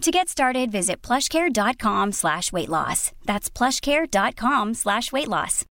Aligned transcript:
To 0.00 0.10
get 0.10 0.30
started, 0.30 0.72
visit 0.72 1.02
plushcare.com 1.02 2.12
slash 2.12 2.52
weight 2.52 2.70
loss. 2.70 3.12
That's 3.26 3.50
plushcare.com 3.50 4.72
slash 4.72 5.12
weight 5.12 5.28
loss. 5.28 5.66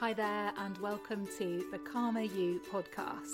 Hi 0.00 0.12
there, 0.12 0.52
and 0.58 0.76
welcome 0.78 1.28
to 1.38 1.64
the 1.70 1.78
Calmer 1.78 2.22
You 2.22 2.60
podcast. 2.72 3.30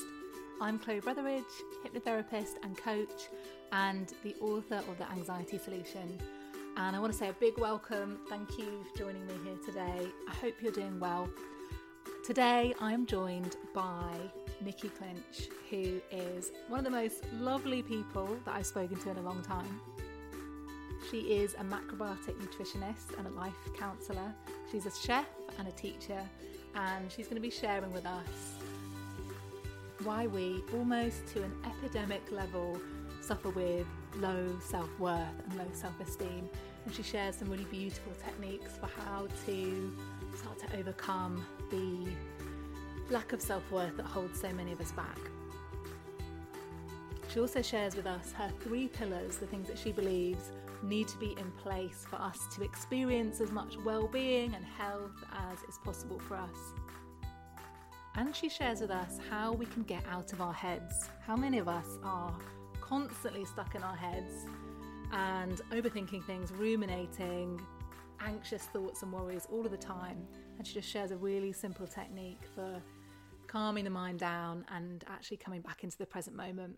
I'm 0.61 0.79
Chloe 0.79 1.01
Brotheridge, 1.01 1.45
hypnotherapist 1.83 2.63
and 2.63 2.77
coach, 2.77 3.31
and 3.73 4.13
the 4.23 4.35
author 4.43 4.77
of 4.77 4.99
The 4.99 5.11
Anxiety 5.11 5.57
Solution. 5.57 6.21
And 6.77 6.95
I 6.95 6.99
want 6.99 7.11
to 7.15 7.19
say 7.19 7.31
a 7.31 7.33
big 7.33 7.59
welcome. 7.59 8.19
Thank 8.29 8.59
you 8.59 8.85
for 8.85 8.99
joining 8.99 9.27
me 9.27 9.33
here 9.45 9.57
today. 9.65 10.09
I 10.29 10.35
hope 10.35 10.57
you're 10.61 10.73
doing 10.73 11.01
well. 11.01 11.31
Today, 12.27 12.75
I'm 12.83 13.07
joined 13.07 13.57
by 13.75 14.13
Nicky 14.65 14.89
Clinch, 14.89 15.49
who 15.71 16.01
is 16.11 16.53
one 16.69 16.79
of 16.79 16.85
the 16.85 16.91
most 16.91 17.25
lovely 17.41 17.83
people 17.83 18.37
that 18.45 18.55
I've 18.55 18.67
spoken 18.67 18.97
to 18.97 19.11
in 19.11 19.17
a 19.17 19.23
long 19.23 19.43
time. 19.43 19.81
She 21.11 21.19
is 21.19 21.55
a 21.55 21.65
macrobiotic 21.65 22.35
nutritionist 22.37 23.17
and 23.19 23.27
a 23.27 23.31
life 23.31 23.55
counsellor. 23.79 24.35
She's 24.71 24.87
a 24.87 24.91
chef 24.91 25.27
and 25.59 25.69
a 25.69 25.73
teacher, 25.73 26.21
and 26.75 27.11
she's 27.11 27.27
going 27.27 27.37
to 27.37 27.43
be 27.43 27.51
sharing 27.51 27.93
with 27.93 28.07
us 28.07 28.27
why 30.05 30.27
we, 30.27 30.63
almost 30.75 31.27
to 31.35 31.43
an 31.43 31.53
epidemic 31.65 32.23
level, 32.31 32.81
suffer 33.21 33.51
with 33.51 33.87
low 34.17 34.49
self 34.61 34.89
worth 34.99 35.27
and 35.45 35.59
low 35.59 35.67
self 35.73 35.99
esteem 36.01 36.49
and 36.89 36.97
she 36.97 37.03
shares 37.03 37.37
some 37.37 37.51
really 37.51 37.65
beautiful 37.65 38.13
techniques 38.25 38.79
for 38.79 38.87
how 38.87 39.27
to 39.45 39.95
start 40.35 40.59
to 40.59 40.79
overcome 40.79 41.45
the 41.71 42.07
lack 43.11 43.33
of 43.33 43.41
self 43.41 43.71
worth 43.71 43.97
that 43.97 44.07
holds 44.07 44.41
so 44.41 44.53
many 44.53 44.73
of 44.73 44.81
us 44.81 44.93
back. 44.93 45.19
She 47.33 47.41
also 47.41 47.63
shares 47.63 47.95
with 47.95 48.07
us 48.07 48.33
her 48.33 48.51
three 48.61 48.89
pillars, 48.89 49.37
the 49.37 49.47
things 49.47 49.69
that 49.69 49.79
she 49.79 49.93
believes 49.93 50.51
need 50.83 51.09
to 51.09 51.19
be 51.19 51.33
in 51.33 51.51
place 51.63 52.07
for 52.09 52.17
us 52.17 52.47
to 52.55 52.63
experience 52.63 53.41
as 53.41 53.51
much 53.51 53.77
well 53.85 54.07
being 54.07 54.55
and 54.55 54.65
health 54.65 55.25
as 55.51 55.59
is 55.69 55.79
possible 55.85 56.19
for 56.19 56.37
us. 56.37 56.57
And 58.15 58.35
she 58.35 58.49
shares 58.49 58.81
with 58.81 58.91
us 58.91 59.19
how 59.31 59.53
we 59.53 59.67
can 59.67 59.83
get 59.83 60.03
out 60.09 60.33
of 60.33 60.41
our 60.41 60.53
heads. 60.53 61.09
How 61.25 61.37
many 61.37 61.59
of 61.59 61.69
us 61.69 61.99
are 62.03 62.35
constantly 62.81 63.45
stuck 63.45 63.75
in 63.75 63.83
our 63.83 63.97
heads 63.97 64.47
and 65.13 65.61
overthinking 65.71 66.25
things, 66.25 66.53
ruminating, 66.53 67.61
anxious 68.21 68.65
thoughts 68.65 69.03
and 69.03 69.13
worries 69.13 69.47
all 69.51 69.65
of 69.65 69.71
the 69.71 69.77
time. 69.77 70.27
And 70.57 70.67
she 70.67 70.75
just 70.75 70.89
shares 70.89 71.11
a 71.11 71.17
really 71.17 71.53
simple 71.53 71.87
technique 71.87 72.41
for 72.55 72.83
calming 73.49 73.85
the 73.85 73.91
mind 73.91 74.21
down 74.21 74.65
and 74.73 75.05
actually 75.09 75.39
coming 75.39 75.61
back 75.61 75.83
into 75.83 75.99
the 75.99 76.07
present 76.07 76.37
moment. 76.37 76.77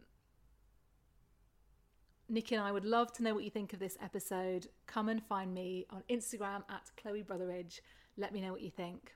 Nicky 2.28 2.54
and 2.54 2.64
I 2.64 2.70
would 2.70 2.84
love 2.84 3.12
to 3.14 3.24
know 3.24 3.34
what 3.34 3.42
you 3.42 3.50
think 3.50 3.72
of 3.72 3.80
this 3.80 3.98
episode. 4.00 4.68
Come 4.86 5.08
and 5.08 5.22
find 5.22 5.52
me 5.52 5.84
on 5.90 6.04
Instagram 6.08 6.62
at 6.70 6.90
Chloe 6.96 7.24
Brotheridge. 7.24 7.80
Let 8.16 8.32
me 8.32 8.40
know 8.40 8.52
what 8.52 8.62
you 8.62 8.70
think. 8.70 9.12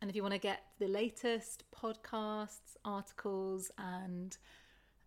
And 0.00 0.08
if 0.08 0.16
you 0.16 0.22
want 0.22 0.32
to 0.32 0.40
get 0.40 0.62
the 0.78 0.88
latest 0.88 1.64
podcasts, 1.70 2.76
articles, 2.84 3.70
and 3.76 4.36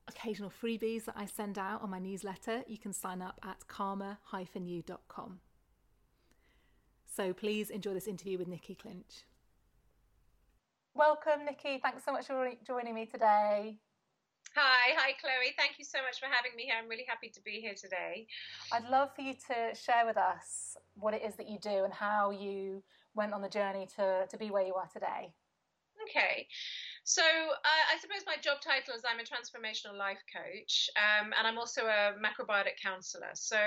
occasional 0.07 0.51
freebies 0.51 1.06
that 1.06 1.16
I 1.17 1.25
send 1.25 1.57
out 1.57 1.81
on 1.81 1.90
my 1.90 2.00
newsletter, 2.00 2.63
you 2.67 2.78
can 2.78 2.94
sign 2.94 3.22
up 3.22 3.40
at 3.44 3.67
calmer-you.com. 3.67 5.40
So 7.16 7.34
please 7.34 7.69
enjoy 7.69 7.94
this 7.94 8.07
interview 8.07 8.38
with 8.38 8.47
Nicky 8.47 8.75
Clinch. 8.75 9.25
Welcome, 10.94 11.46
Nicky. 11.46 11.79
Thanks 11.81 12.03
so 12.03 12.12
much 12.12 12.28
for 12.28 12.52
joining 12.68 12.94
me 12.94 13.06
today. 13.06 13.78
Hi, 14.56 14.94
hi, 14.97 15.13
Chloe. 15.22 15.53
Thank 15.57 15.79
you 15.79 15.85
so 15.85 16.00
much 16.00 16.19
for 16.19 16.25
having 16.25 16.52
me 16.57 16.63
here. 16.63 16.75
I'm 16.78 16.90
really 16.90 17.06
happy 17.07 17.29
to 17.29 17.41
be 17.44 17.62
here 17.62 17.75
today. 17.79 18.28
I'd 18.74 18.84
love 18.90 19.16
for 19.16 19.22
you 19.22 19.34
to 19.47 19.74
share 19.74 20.06
with 20.06 20.18
us 20.18 20.75
what 20.96 21.13
it 21.13 21.22
is 21.25 21.35
that 21.38 21.47
you 21.47 21.57
do 21.59 21.85
and 21.85 21.94
how 21.94 22.31
you 22.31 22.84
went 23.16 23.31
on 23.31 23.41
the 23.41 23.47
journey 23.47 23.88
to, 23.96 24.25
to 24.29 24.38
be 24.38 24.52
where 24.52 24.66
you 24.66 24.74
are 24.75 24.90
today. 24.91 25.34
Okay. 26.03 26.47
So 27.06 27.23
uh, 27.23 27.84
I 27.94 27.97
suppose 28.02 28.23
my 28.28 28.35
job 28.41 28.58
title 28.62 28.94
is 28.94 29.03
I'm 29.08 29.19
a 29.19 29.23
transformational 29.23 29.97
life 29.97 30.22
coach, 30.28 30.90
um, 31.00 31.31
and 31.38 31.47
I'm 31.47 31.58
also 31.58 31.84
a 31.85 32.13
macrobiotic 32.19 32.75
counselor. 32.84 33.31
So 33.34 33.58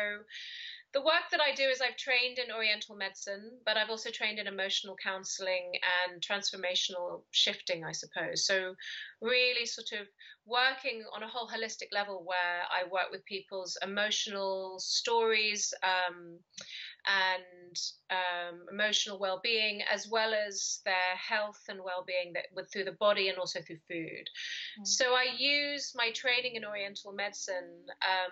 the 0.95 1.01
work 1.01 1.27
that 1.33 1.41
I 1.41 1.53
do 1.53 1.65
is 1.65 1.81
I've 1.81 1.97
trained 1.97 2.39
in 2.39 2.55
Oriental 2.55 2.95
medicine, 2.95 3.59
but 3.67 3.77
I've 3.77 3.91
also 3.91 4.11
trained 4.11 4.39
in 4.39 4.47
emotional 4.47 4.97
counseling 5.03 5.73
and 6.07 6.23
transformational 6.23 7.23
shifting, 7.33 7.85
I 7.85 7.91
suppose. 7.91 8.47
So, 8.47 8.75
really, 9.21 9.67
sort 9.67 10.01
of 10.01 10.07
working 10.47 11.03
on 11.13 11.25
a 11.25 11.29
whole 11.29 11.49
holistic 11.49 11.89
level 11.93 12.23
where 12.25 12.63
I 12.71 12.85
work 12.85 13.11
with 13.11 13.25
people's 13.25 13.77
emotional 13.83 14.79
stories 14.79 15.75
um, 15.83 16.39
and 17.09 17.77
um, 18.11 18.61
emotional 18.73 19.19
well-being, 19.19 19.83
as 19.93 20.07
well 20.09 20.33
as 20.33 20.81
their 20.85 21.17
health 21.17 21.61
and 21.69 21.81
well-being 21.85 22.35
that 22.35 22.45
with 22.55 22.73
through 22.73 22.85
the 22.85 22.93
body 23.01 23.31
and 23.31 23.39
also 23.39 23.61
through 23.63 23.79
food. 23.89 24.29
Mm. 24.81 24.87
So, 24.87 25.15
I 25.15 25.27
use 25.37 25.93
my 25.97 26.13
training 26.13 26.55
in 26.55 26.65
Oriental 26.65 27.13
medicine 27.13 27.83
um, 28.09 28.31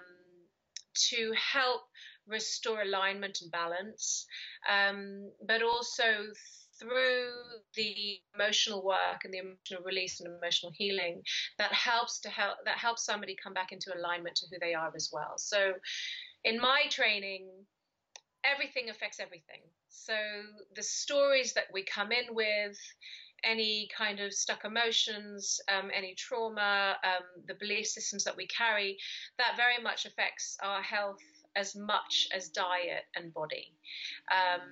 to 1.10 1.32
help 1.36 1.82
restore 2.26 2.82
alignment 2.82 3.38
and 3.42 3.50
balance, 3.50 4.26
um, 4.68 5.30
but 5.46 5.62
also 5.62 6.04
through 6.78 7.30
the 7.74 8.18
emotional 8.34 8.82
work 8.82 9.24
and 9.24 9.32
the 9.32 9.38
emotional 9.38 9.82
release 9.84 10.20
and 10.20 10.32
emotional 10.34 10.72
healing 10.74 11.22
that 11.58 11.72
helps 11.72 12.18
to 12.20 12.28
help 12.28 12.56
that 12.64 12.78
helps 12.78 13.04
somebody 13.04 13.36
come 13.40 13.52
back 13.52 13.72
into 13.72 13.94
alignment 13.96 14.34
to 14.34 14.46
who 14.50 14.56
they 14.60 14.74
are 14.74 14.92
as 14.96 15.10
well. 15.12 15.34
So 15.36 15.74
in 16.44 16.58
my 16.58 16.84
training 16.90 17.48
everything 18.44 18.90
affects 18.90 19.20
everything. 19.20 19.60
So 19.88 20.14
the 20.74 20.82
stories 20.82 21.52
that 21.52 21.66
we 21.72 21.84
come 21.84 22.10
in 22.10 22.34
with 22.34 22.76
any 23.44 23.88
kind 23.96 24.20
of 24.20 24.32
stuck 24.32 24.64
emotions, 24.64 25.60
um, 25.68 25.90
any 25.94 26.14
trauma, 26.14 26.96
um, 27.04 27.22
the 27.46 27.54
belief 27.54 27.86
systems 27.86 28.24
that 28.24 28.36
we 28.36 28.46
carry, 28.46 28.96
that 29.38 29.56
very 29.56 29.82
much 29.82 30.06
affects 30.06 30.56
our 30.62 30.82
health 30.82 31.18
as 31.56 31.74
much 31.76 32.28
as 32.34 32.48
diet 32.48 33.04
and 33.16 33.32
body. 33.32 33.74
Um, 34.30 34.62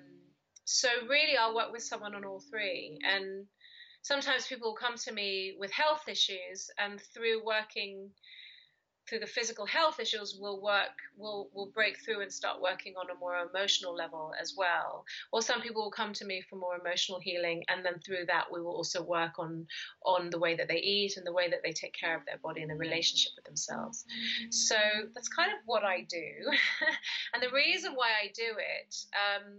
so 0.65 0.89
really, 1.09 1.37
I'll 1.37 1.55
work 1.55 1.73
with 1.73 1.83
someone 1.83 2.15
on 2.15 2.25
all 2.25 2.43
three. 2.51 2.99
And 3.03 3.47
sometimes 4.03 4.47
people 4.47 4.71
will 4.71 4.77
come 4.77 4.97
to 4.97 5.13
me 5.13 5.57
with 5.59 5.73
health 5.73 6.03
issues, 6.09 6.71
and 6.79 7.01
through 7.15 7.45
working 7.45 8.11
through 9.11 9.19
the 9.19 9.27
physical 9.27 9.67
health 9.67 9.99
issues 9.99 10.39
will 10.41 10.63
work 10.63 10.97
will 11.19 11.51
will 11.53 11.71
break 11.75 11.99
through 11.99 12.21
and 12.23 12.33
start 12.33 12.63
working 12.63 12.95
on 12.97 13.11
a 13.11 13.19
more 13.19 13.35
emotional 13.53 13.95
level 13.95 14.33
as 14.41 14.55
well. 14.57 15.05
Or 15.33 15.43
some 15.43 15.61
people 15.61 15.83
will 15.83 15.91
come 15.91 16.13
to 16.15 16.25
me 16.25 16.43
for 16.49 16.57
more 16.57 16.79
emotional 16.81 17.19
healing 17.19 17.65
and 17.69 17.85
then 17.85 17.99
through 18.07 18.27
that 18.29 18.47
we 18.53 18.63
will 18.63 18.77
also 18.77 19.03
work 19.03 19.39
on 19.39 19.67
on 20.07 20.31
the 20.31 20.39
way 20.39 20.55
that 20.55 20.69
they 20.69 20.79
eat 20.79 21.17
and 21.17 21.27
the 21.27 21.33
way 21.33 21.51
that 21.51 21.61
they 21.65 21.73
take 21.73 21.93
care 21.93 22.17
of 22.17 22.25
their 22.25 22.39
body 22.39 22.63
and 22.63 22.71
the 22.71 22.77
relationship 22.77 23.33
with 23.37 23.45
themselves. 23.45 24.05
So 24.51 24.77
that's 25.13 25.29
kind 25.29 25.51
of 25.53 25.59
what 25.67 25.85
i 25.85 26.07
do. 26.09 26.29
And 27.35 27.43
the 27.43 27.51
reason 27.51 27.93
why 27.95 28.11
i 28.23 28.29
do 28.35 28.51
it 28.79 28.97
um, 29.23 29.59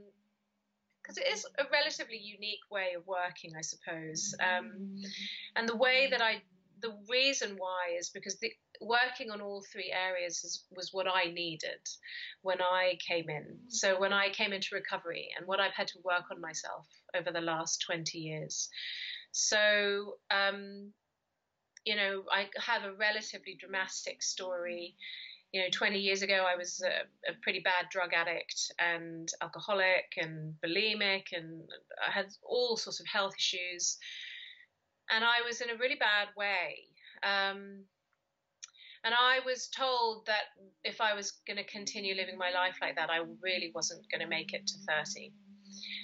because 1.01 1.17
it 1.17 1.27
is 1.27 1.45
a 1.57 1.65
relatively 1.71 2.17
unique 2.17 2.65
way 2.69 2.93
of 2.95 3.05
working, 3.07 3.53
I 3.57 3.61
suppose. 3.61 4.35
Um, 4.39 4.97
and 5.55 5.67
the 5.67 5.75
way 5.75 6.07
that 6.11 6.21
I 6.21 6.43
the 6.81 6.93
reason 7.09 7.55
why 7.57 7.95
is 7.97 8.09
because 8.09 8.37
the 8.37 8.51
working 8.81 9.29
on 9.29 9.41
all 9.41 9.63
three 9.71 9.93
areas 9.93 10.43
is, 10.43 10.65
was 10.75 10.89
what 10.91 11.07
I 11.07 11.31
needed 11.31 11.87
when 12.41 12.61
I 12.61 12.97
came 13.07 13.29
in. 13.29 13.57
So 13.67 13.99
when 13.99 14.11
I 14.11 14.29
came 14.29 14.53
into 14.53 14.73
recovery 14.73 15.29
and 15.37 15.47
what 15.47 15.59
I've 15.59 15.73
had 15.73 15.87
to 15.89 15.99
work 16.03 16.25
on 16.31 16.41
myself 16.41 16.87
over 17.15 17.31
the 17.31 17.41
last 17.41 17.83
20 17.85 18.17
years. 18.17 18.69
So, 19.31 20.15
um, 20.31 20.91
you 21.85 21.95
know, 21.95 22.23
I 22.31 22.47
have 22.59 22.83
a 22.83 22.93
relatively 22.93 23.55
dramatic 23.59 24.23
story. 24.23 24.95
You 25.51 25.61
know, 25.61 25.67
20 25.71 25.99
years 25.99 26.21
ago, 26.21 26.45
I 26.47 26.55
was 26.55 26.81
a, 26.81 27.31
a 27.31 27.35
pretty 27.43 27.59
bad 27.59 27.85
drug 27.91 28.13
addict 28.13 28.71
and 28.79 29.29
alcoholic 29.41 30.13
and 30.17 30.55
bulimic, 30.65 31.33
and 31.33 31.61
I 32.07 32.11
had 32.11 32.27
all 32.43 32.77
sorts 32.77 32.99
of 32.99 33.05
health 33.07 33.33
issues. 33.37 33.97
And 35.13 35.23
I 35.23 35.45
was 35.45 35.61
in 35.61 35.69
a 35.69 35.77
really 35.77 35.95
bad 35.95 36.29
way. 36.37 36.85
Um, 37.23 37.83
and 39.03 39.13
I 39.13 39.39
was 39.45 39.67
told 39.67 40.25
that 40.27 40.53
if 40.83 41.01
I 41.01 41.13
was 41.13 41.41
going 41.47 41.57
to 41.57 41.63
continue 41.63 42.15
living 42.15 42.37
my 42.37 42.51
life 42.51 42.77
like 42.81 42.95
that, 42.97 43.09
I 43.09 43.21
really 43.41 43.71
wasn't 43.73 44.09
going 44.11 44.21
to 44.21 44.27
make 44.27 44.53
it 44.53 44.67
to 44.67 44.73
30. 44.87 45.31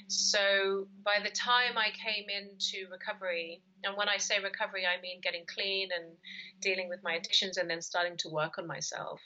So 0.08 0.88
by 1.04 1.20
the 1.24 1.30
time 1.30 1.78
I 1.78 1.90
came 1.92 2.26
into 2.30 2.90
recovery, 2.90 3.62
and 3.84 3.96
when 3.98 4.10
I 4.10 4.18
say 4.18 4.40
recovery, 4.42 4.86
I 4.86 5.00
mean 5.02 5.20
getting 5.22 5.44
clean 5.54 5.90
and 5.96 6.16
dealing 6.62 6.90
with 6.90 7.04
my 7.04 7.14
addictions 7.14 7.58
and 7.58 7.70
then 7.70 7.82
starting 7.82 8.18
to 8.18 8.30
work 8.30 8.58
on 8.58 8.66
myself, 8.66 9.20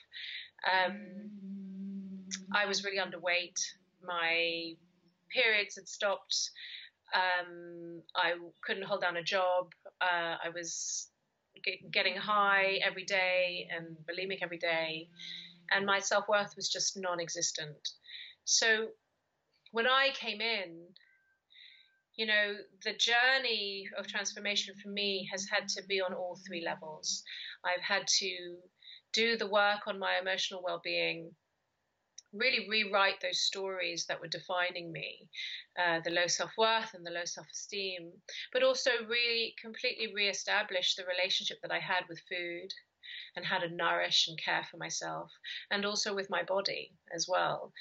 um, 0.72 1.06
I 2.54 2.66
was 2.66 2.84
really 2.84 2.98
underweight. 2.98 3.60
My 4.04 4.74
periods 5.30 5.76
had 5.76 5.88
stopped. 5.88 6.52
Um, 7.14 8.02
I 8.16 8.34
couldn't 8.64 8.84
hold 8.84 9.02
down 9.02 9.18
a 9.18 9.24
job. 9.24 9.72
Uh, 10.02 10.38
I 10.44 10.50
was 10.54 11.11
getting 11.92 12.16
high 12.16 12.80
every 12.84 13.06
day 13.06 13.68
and 13.76 13.96
bulimic 14.08 14.40
every 14.42 14.58
day, 14.58 15.10
and 15.72 15.86
my 15.86 16.00
self 16.00 16.28
worth 16.28 16.56
was 16.56 16.70
just 16.70 16.98
non 16.98 17.20
existent. 17.20 17.90
So 18.46 18.88
when 19.72 19.88
I 19.88 20.10
came 20.14 20.42
in, 20.42 20.88
you 22.16 22.26
know, 22.26 22.56
the 22.84 22.94
journey 22.94 23.86
of 23.98 24.08
transformation 24.08 24.76
for 24.82 24.90
me 24.90 25.28
has 25.32 25.48
had 25.52 25.68
to 25.70 25.84
be 25.88 26.02
on 26.02 26.14
all 26.14 26.38
three 26.46 26.64
levels. 26.64 27.24
I've 27.64 27.82
had 27.82 28.06
to 28.20 28.58
do 29.14 29.38
the 29.38 29.48
work 29.48 29.88
on 29.88 30.00
my 30.00 30.18
emotional 30.20 30.62
well 30.64 30.82
being, 30.84 31.32
really 32.34 32.68
rewrite 32.70 33.20
those 33.22 33.42
stories 33.42 34.06
that 34.06 34.20
were 34.20 34.28
defining 34.28 34.92
me 34.92 35.30
uh, 35.78 36.00
the 36.04 36.12
low 36.12 36.28
self 36.28 36.52
worth 36.58 36.94
and 36.94 37.06
the 37.06 37.12
low 37.12 37.26
self 37.26 37.48
esteem, 37.52 38.12
but 38.54 38.64
also 38.64 38.92
really 39.08 39.56
completely 39.62 40.14
re 40.14 40.30
establish 40.30 40.96
the 40.96 41.06
relationship 41.06 41.60
that 41.62 41.72
I 41.72 41.80
had 41.80 42.04
with 42.10 42.22
food 42.30 42.74
and 43.36 43.46
how 43.46 43.60
to 43.60 43.70
nourish 43.70 44.28
and 44.28 44.38
care 44.42 44.66
for 44.70 44.78
myself, 44.78 45.32
and 45.72 45.86
also 45.86 46.14
with 46.14 46.30
my 46.30 46.44
body 46.44 46.92
as 47.14 47.28
well. 47.28 47.72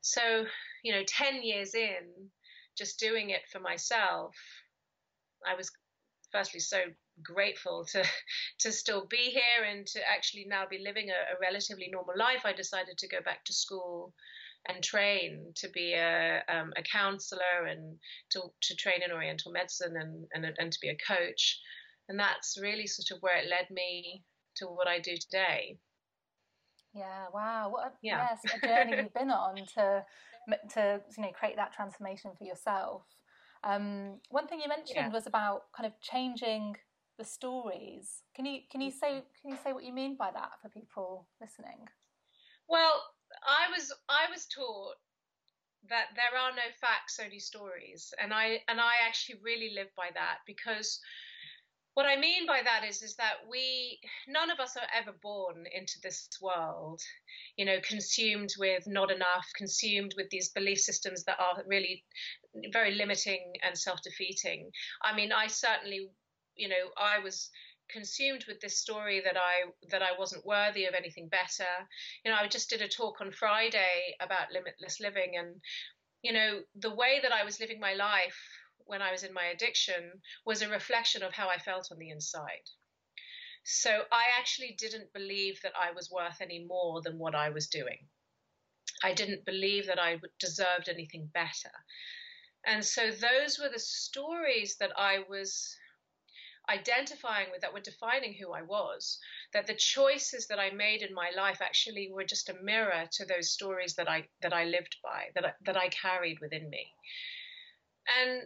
So, 0.00 0.44
you 0.82 0.92
know, 0.92 1.02
10 1.06 1.42
years 1.42 1.74
in, 1.74 2.30
just 2.76 2.98
doing 2.98 3.30
it 3.30 3.42
for 3.50 3.60
myself, 3.60 4.34
I 5.46 5.54
was 5.54 5.70
firstly 6.32 6.60
so 6.60 6.78
grateful 7.22 7.84
to 7.92 8.04
to 8.60 8.72
still 8.72 9.06
be 9.06 9.30
here 9.30 9.64
and 9.68 9.86
to 9.86 10.00
actually 10.08 10.46
now 10.48 10.64
be 10.68 10.82
living 10.84 11.10
a, 11.10 11.34
a, 11.34 11.38
relatively 11.40 11.88
normal 11.90 12.14
life. 12.16 12.42
I 12.44 12.52
decided 12.52 12.98
to 12.98 13.08
go 13.08 13.18
back 13.24 13.44
to 13.44 13.52
school 13.52 14.12
and 14.68 14.82
train 14.82 15.52
to 15.56 15.68
be 15.70 15.92
a, 15.92 16.42
um, 16.48 16.72
a 16.76 16.82
counselor 16.82 17.66
and 17.68 17.96
to, 18.30 18.40
to 18.62 18.76
train 18.76 19.02
in 19.04 19.12
Oriental 19.12 19.52
medicine 19.52 19.94
and, 19.96 20.24
and, 20.32 20.54
and 20.58 20.72
to 20.72 20.78
be 20.80 20.88
a 20.88 20.96
coach. 21.06 21.60
And 22.08 22.18
that's 22.18 22.58
really 22.60 22.86
sort 22.86 23.16
of 23.16 23.22
where 23.22 23.36
it 23.36 23.50
led 23.50 23.70
me 23.70 24.22
to 24.56 24.66
what 24.66 24.88
I 24.88 25.00
do 25.00 25.16
today. 25.16 25.76
Yeah, 26.94 27.26
wow. 27.32 27.70
What 27.70 27.86
a, 27.86 27.92
yeah. 28.02 28.28
yes, 28.30 28.54
a 28.54 28.66
journey 28.66 28.96
you've 28.96 29.14
been 29.14 29.30
on 29.30 29.56
to 29.74 30.04
to 30.74 31.00
you 31.16 31.22
know 31.22 31.30
create 31.30 31.56
that 31.56 31.72
transformation 31.72 32.30
for 32.38 32.44
yourself. 32.44 33.02
Um, 33.64 34.20
one 34.30 34.46
thing 34.46 34.60
you 34.60 34.68
mentioned 34.68 34.96
yeah. 34.96 35.08
was 35.08 35.26
about 35.26 35.62
kind 35.76 35.86
of 35.86 36.00
changing 36.00 36.76
the 37.18 37.24
stories. 37.24 38.22
Can 38.34 38.46
you 38.46 38.60
can 38.70 38.80
you 38.80 38.90
mm. 38.90 38.98
say 38.98 39.22
can 39.40 39.50
you 39.50 39.58
say 39.62 39.72
what 39.72 39.84
you 39.84 39.92
mean 39.92 40.16
by 40.16 40.30
that 40.32 40.50
for 40.62 40.68
people 40.68 41.26
listening? 41.40 41.86
Well, 42.68 43.02
I 43.46 43.70
was 43.70 43.92
I 44.08 44.30
was 44.30 44.46
taught 44.46 44.96
that 45.90 46.06
there 46.16 46.40
are 46.40 46.50
no 46.50 46.68
facts, 46.80 47.20
only 47.22 47.38
stories, 47.38 48.12
and 48.20 48.32
I 48.32 48.60
and 48.68 48.80
I 48.80 48.92
actually 49.06 49.40
really 49.42 49.72
live 49.74 49.88
by 49.96 50.08
that 50.14 50.38
because 50.46 51.00
what 51.94 52.06
I 52.06 52.16
mean 52.16 52.44
by 52.46 52.60
that 52.64 52.84
is 52.84 53.02
is 53.02 53.14
that 53.16 53.46
we 53.48 54.00
none 54.26 54.50
of 54.50 54.58
us 54.58 54.76
are 54.76 54.88
ever 54.92 55.12
born 55.22 55.64
into 55.72 55.94
this 56.02 56.28
world, 56.42 57.00
you 57.56 57.64
know, 57.64 57.78
consumed 57.86 58.50
with 58.58 58.84
not 58.86 59.12
enough, 59.12 59.46
consumed 59.56 60.14
with 60.16 60.28
these 60.30 60.48
belief 60.48 60.78
systems 60.80 61.24
that 61.24 61.38
are 61.38 61.62
really 61.66 62.04
very 62.72 62.94
limiting 62.94 63.52
and 63.62 63.78
self-defeating. 63.78 64.70
I 65.02 65.14
mean, 65.14 65.32
I 65.32 65.46
certainly 65.46 66.10
you 66.56 66.68
know, 66.68 66.90
I 66.98 67.18
was 67.18 67.50
consumed 67.90 68.44
with 68.48 68.60
this 68.60 68.78
story 68.78 69.20
that 69.24 69.36
I 69.36 69.70
that 69.90 70.02
I 70.02 70.18
wasn't 70.18 70.46
worthy 70.46 70.86
of 70.86 70.94
anything 70.94 71.28
better. 71.28 71.88
You 72.24 72.30
know, 72.30 72.38
I 72.38 72.48
just 72.48 72.70
did 72.70 72.82
a 72.82 72.88
talk 72.88 73.20
on 73.20 73.32
Friday 73.32 74.16
about 74.20 74.52
limitless 74.52 75.00
living 75.00 75.36
and 75.36 75.60
you 76.22 76.32
know, 76.32 76.60
the 76.74 76.94
way 76.94 77.20
that 77.22 77.32
I 77.32 77.44
was 77.44 77.60
living 77.60 77.78
my 77.78 77.92
life 77.92 78.38
when 78.86 79.02
I 79.02 79.12
was 79.12 79.24
in 79.24 79.34
my 79.34 79.44
addiction 79.44 80.22
was 80.46 80.62
a 80.62 80.68
reflection 80.68 81.22
of 81.22 81.34
how 81.34 81.48
I 81.50 81.58
felt 81.58 81.88
on 81.92 81.98
the 81.98 82.10
inside. 82.10 82.64
So 83.64 84.04
I 84.10 84.24
actually 84.38 84.74
didn't 84.78 85.12
believe 85.12 85.60
that 85.62 85.72
I 85.78 85.92
was 85.92 86.10
worth 86.10 86.40
any 86.40 86.64
more 86.64 87.02
than 87.02 87.18
what 87.18 87.34
I 87.34 87.50
was 87.50 87.68
doing. 87.68 88.08
I 89.02 89.12
didn't 89.12 89.44
believe 89.44 89.86
that 89.86 89.98
I 89.98 90.18
deserved 90.38 90.88
anything 90.88 91.30
better. 91.32 91.72
And 92.66 92.84
so 92.84 93.10
those 93.10 93.58
were 93.58 93.68
the 93.68 93.78
stories 93.78 94.76
that 94.78 94.92
I 94.96 95.24
was 95.28 95.76
identifying 96.68 97.48
with 97.50 97.60
that 97.60 97.72
were 97.72 97.80
defining 97.80 98.34
who 98.34 98.52
I 98.52 98.62
was. 98.62 99.18
That 99.52 99.66
the 99.66 99.74
choices 99.74 100.46
that 100.48 100.58
I 100.58 100.70
made 100.70 101.02
in 101.02 101.14
my 101.14 101.30
life 101.36 101.60
actually 101.60 102.10
were 102.12 102.24
just 102.24 102.48
a 102.48 102.62
mirror 102.62 103.08
to 103.12 103.24
those 103.24 103.50
stories 103.50 103.94
that 103.94 104.08
I 104.08 104.28
that 104.42 104.52
I 104.52 104.64
lived 104.64 104.96
by, 105.02 105.26
that 105.34 105.44
I, 105.44 105.52
that 105.66 105.76
I 105.76 105.88
carried 105.88 106.38
within 106.40 106.68
me. 106.70 106.86
And 108.20 108.42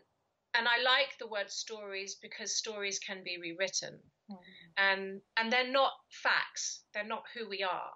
and 0.55 0.67
I 0.67 0.83
like 0.83 1.17
the 1.19 1.29
word 1.29 1.51
stories 1.51 2.17
because 2.21 2.57
stories 2.57 2.99
can 2.99 3.23
be 3.25 3.39
rewritten, 3.41 3.99
mm. 4.31 4.37
and 4.77 5.21
and 5.37 5.53
they're 5.53 5.71
not 5.71 5.93
facts. 6.11 6.83
They're 6.95 7.05
not 7.05 7.25
who 7.35 7.49
we 7.49 7.63
are. 7.63 7.93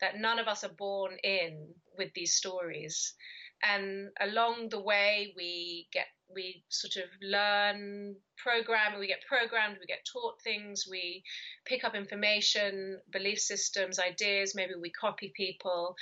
That 0.00 0.18
none 0.18 0.38
of 0.38 0.48
us 0.48 0.64
are 0.64 0.74
born 0.76 1.16
in 1.22 1.74
with 1.96 2.12
these 2.14 2.34
stories, 2.34 3.14
and 3.62 4.08
along 4.20 4.68
the 4.70 4.80
way 4.80 5.32
we 5.36 5.88
get 5.92 6.06
we 6.32 6.64
sort 6.68 6.96
of 6.96 7.10
learn 7.22 8.14
program 8.36 8.98
we 8.98 9.06
get 9.06 9.22
programmed 9.28 9.76
we 9.80 9.86
get 9.86 10.04
taught 10.10 10.40
things 10.42 10.84
we 10.90 11.22
pick 11.64 11.84
up 11.84 11.94
information 11.94 12.98
belief 13.12 13.38
systems 13.38 13.98
ideas 13.98 14.54
maybe 14.54 14.72
we 14.80 14.90
copy 14.90 15.32
people. 15.36 15.96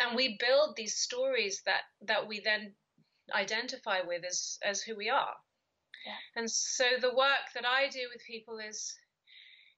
And 0.00 0.16
we 0.16 0.38
build 0.38 0.76
these 0.76 0.96
stories 0.96 1.62
that 1.66 1.82
that 2.02 2.28
we 2.28 2.40
then 2.40 2.72
identify 3.34 4.00
with 4.06 4.24
as 4.24 4.58
as 4.62 4.82
who 4.82 4.96
we 4.96 5.08
are. 5.08 5.34
Yeah. 6.04 6.40
and 6.40 6.50
so 6.50 6.84
the 7.00 7.16
work 7.16 7.50
that 7.54 7.66
i 7.66 7.88
do 7.88 8.02
with 8.12 8.22
people 8.24 8.58
is 8.58 8.94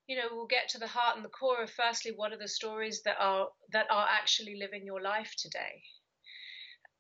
you 0.09 0.17
know 0.17 0.29
we'll 0.33 0.47
get 0.47 0.69
to 0.71 0.79
the 0.79 0.87
heart 0.87 1.17
and 1.17 1.25
the 1.25 1.31
core 1.31 1.63
of 1.63 1.71
firstly 1.71 2.13
what 2.15 2.33
are 2.33 2.39
the 2.39 2.49
stories 2.49 3.03
that 3.05 3.17
are 3.19 3.49
that 3.73 3.87
are 3.91 4.07
actually 4.11 4.57
living 4.57 4.85
your 4.85 5.01
life 5.01 5.33
today? 5.39 5.83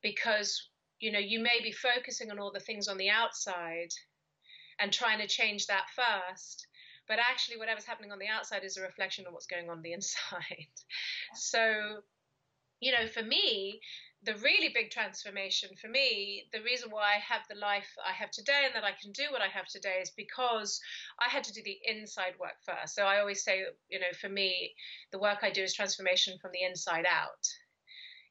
Because 0.03 0.71
you 1.01 1.13
know 1.13 1.19
you 1.19 1.41
may 1.41 1.61
be 1.63 1.73
focusing 1.73 2.31
on 2.31 2.39
all 2.39 2.53
the 2.53 2.61
things 2.61 2.89
on 2.89 2.97
the 2.97 3.11
outside 3.11 3.91
and 4.81 4.93
trying 4.93 5.19
to 5.19 5.27
change 5.27 5.67
that 5.67 5.87
first 5.95 6.67
but 7.09 7.19
actually 7.19 7.57
whatever's 7.57 7.87
happening 7.87 8.13
on 8.13 8.19
the 8.19 8.29
outside 8.29 8.65
is 8.65 8.77
a 8.77 8.83
reflection 8.83 9.27
of 9.27 9.33
what's 9.33 9.47
going 9.47 9.71
on 9.71 9.81
the 9.81 9.93
inside. 9.95 10.69
So 11.35 12.03
you 12.81 12.93
know 12.93 13.07
for 13.09 13.23
me 13.23 13.81
the 14.25 14.35
really 14.37 14.71
big 14.75 14.91
transformation 14.91 15.69
for 15.81 15.89
me 15.89 16.45
the 16.53 16.63
reason 16.63 16.91
why 16.91 17.15
i 17.15 17.19
have 17.19 17.43
the 17.49 17.57
life 17.57 17.89
i 18.07 18.13
have 18.13 18.31
today 18.31 18.63
and 18.67 18.75
that 18.75 18.85
i 18.85 18.93
can 19.01 19.13
do 19.13 19.25
what 19.31 19.43
i 19.43 19.47
have 19.47 19.67
today 19.67 19.99
is 20.01 20.11
because 20.17 20.81
i 21.21 21.29
had 21.29 21.45
to 21.45 21.53
do 21.53 21.63
the 21.65 21.79
inside 21.85 22.35
work 22.39 22.57
first. 22.65 22.95
So 22.95 23.05
i 23.05 23.21
always 23.21 23.43
say 23.43 23.63
you 23.89 23.99
know 23.99 24.13
for 24.21 24.29
me 24.29 24.75
the 25.13 25.19
work 25.19 25.39
i 25.43 25.51
do 25.51 25.63
is 25.63 25.75
transformation 25.75 26.39
from 26.41 26.53
the 26.53 26.63
inside 26.63 27.07
out 27.07 27.47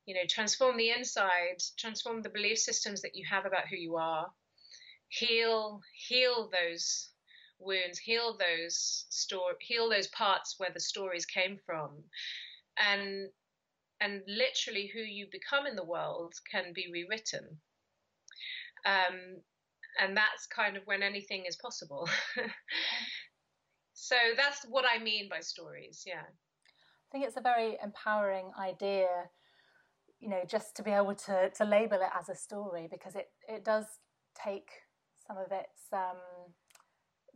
you 0.08 0.16
know 0.16 0.26
transform 0.28 0.76
the 0.78 0.90
inside 0.90 1.62
transform 1.78 2.22
the 2.22 2.30
belief 2.30 2.58
systems 2.58 3.02
that 3.02 3.16
you 3.16 3.24
have 3.30 3.46
about 3.46 3.68
who 3.68 3.76
you 3.76 3.96
are 3.96 4.28
heal 5.10 5.82
heal 6.08 6.50
those 6.52 7.10
wounds 7.60 8.00
heal 8.00 8.38
those 8.38 9.06
store 9.10 9.54
heal 9.62 9.90
those 9.90 10.08
parts 10.08 10.56
where 10.58 10.72
the 10.74 10.80
stories 10.80 11.26
came 11.26 11.60
from 11.66 11.92
and 12.78 13.30
and 14.00 14.22
literally 14.28 14.90
who 14.94 15.00
you 15.00 15.28
become 15.32 15.66
in 15.68 15.76
the 15.76 15.84
world 15.84 16.34
can 16.52 16.74
be 16.74 16.88
rewritten 16.92 17.46
um, 18.86 19.42
and 20.00 20.16
that's 20.16 20.46
kind 20.48 20.78
of 20.78 20.84
when 20.86 21.04
anything 21.04 21.46
is 21.46 21.56
possible 21.56 22.08
So 24.00 24.16
that's 24.38 24.64
what 24.70 24.86
I 24.86 25.04
mean 25.04 25.28
by 25.28 25.40
stories. 25.40 26.04
Yeah. 26.06 26.22
I 26.22 27.08
think 27.12 27.26
it's 27.26 27.36
a 27.36 27.42
very 27.42 27.78
empowering 27.84 28.52
idea, 28.58 29.08
you 30.19 30.29
know, 30.29 30.41
just 30.47 30.75
to 30.75 30.83
be 30.83 30.91
able 30.91 31.15
to, 31.15 31.50
to 31.50 31.65
label 31.65 31.97
it 31.97 32.09
as 32.19 32.29
a 32.29 32.36
story 32.36 32.88
because 32.89 33.15
it, 33.15 33.27
it 33.47 33.63
does 33.63 33.86
take 34.33 34.69
some 35.27 35.38
of 35.38 35.51
its 35.51 35.91
um, 35.93 36.17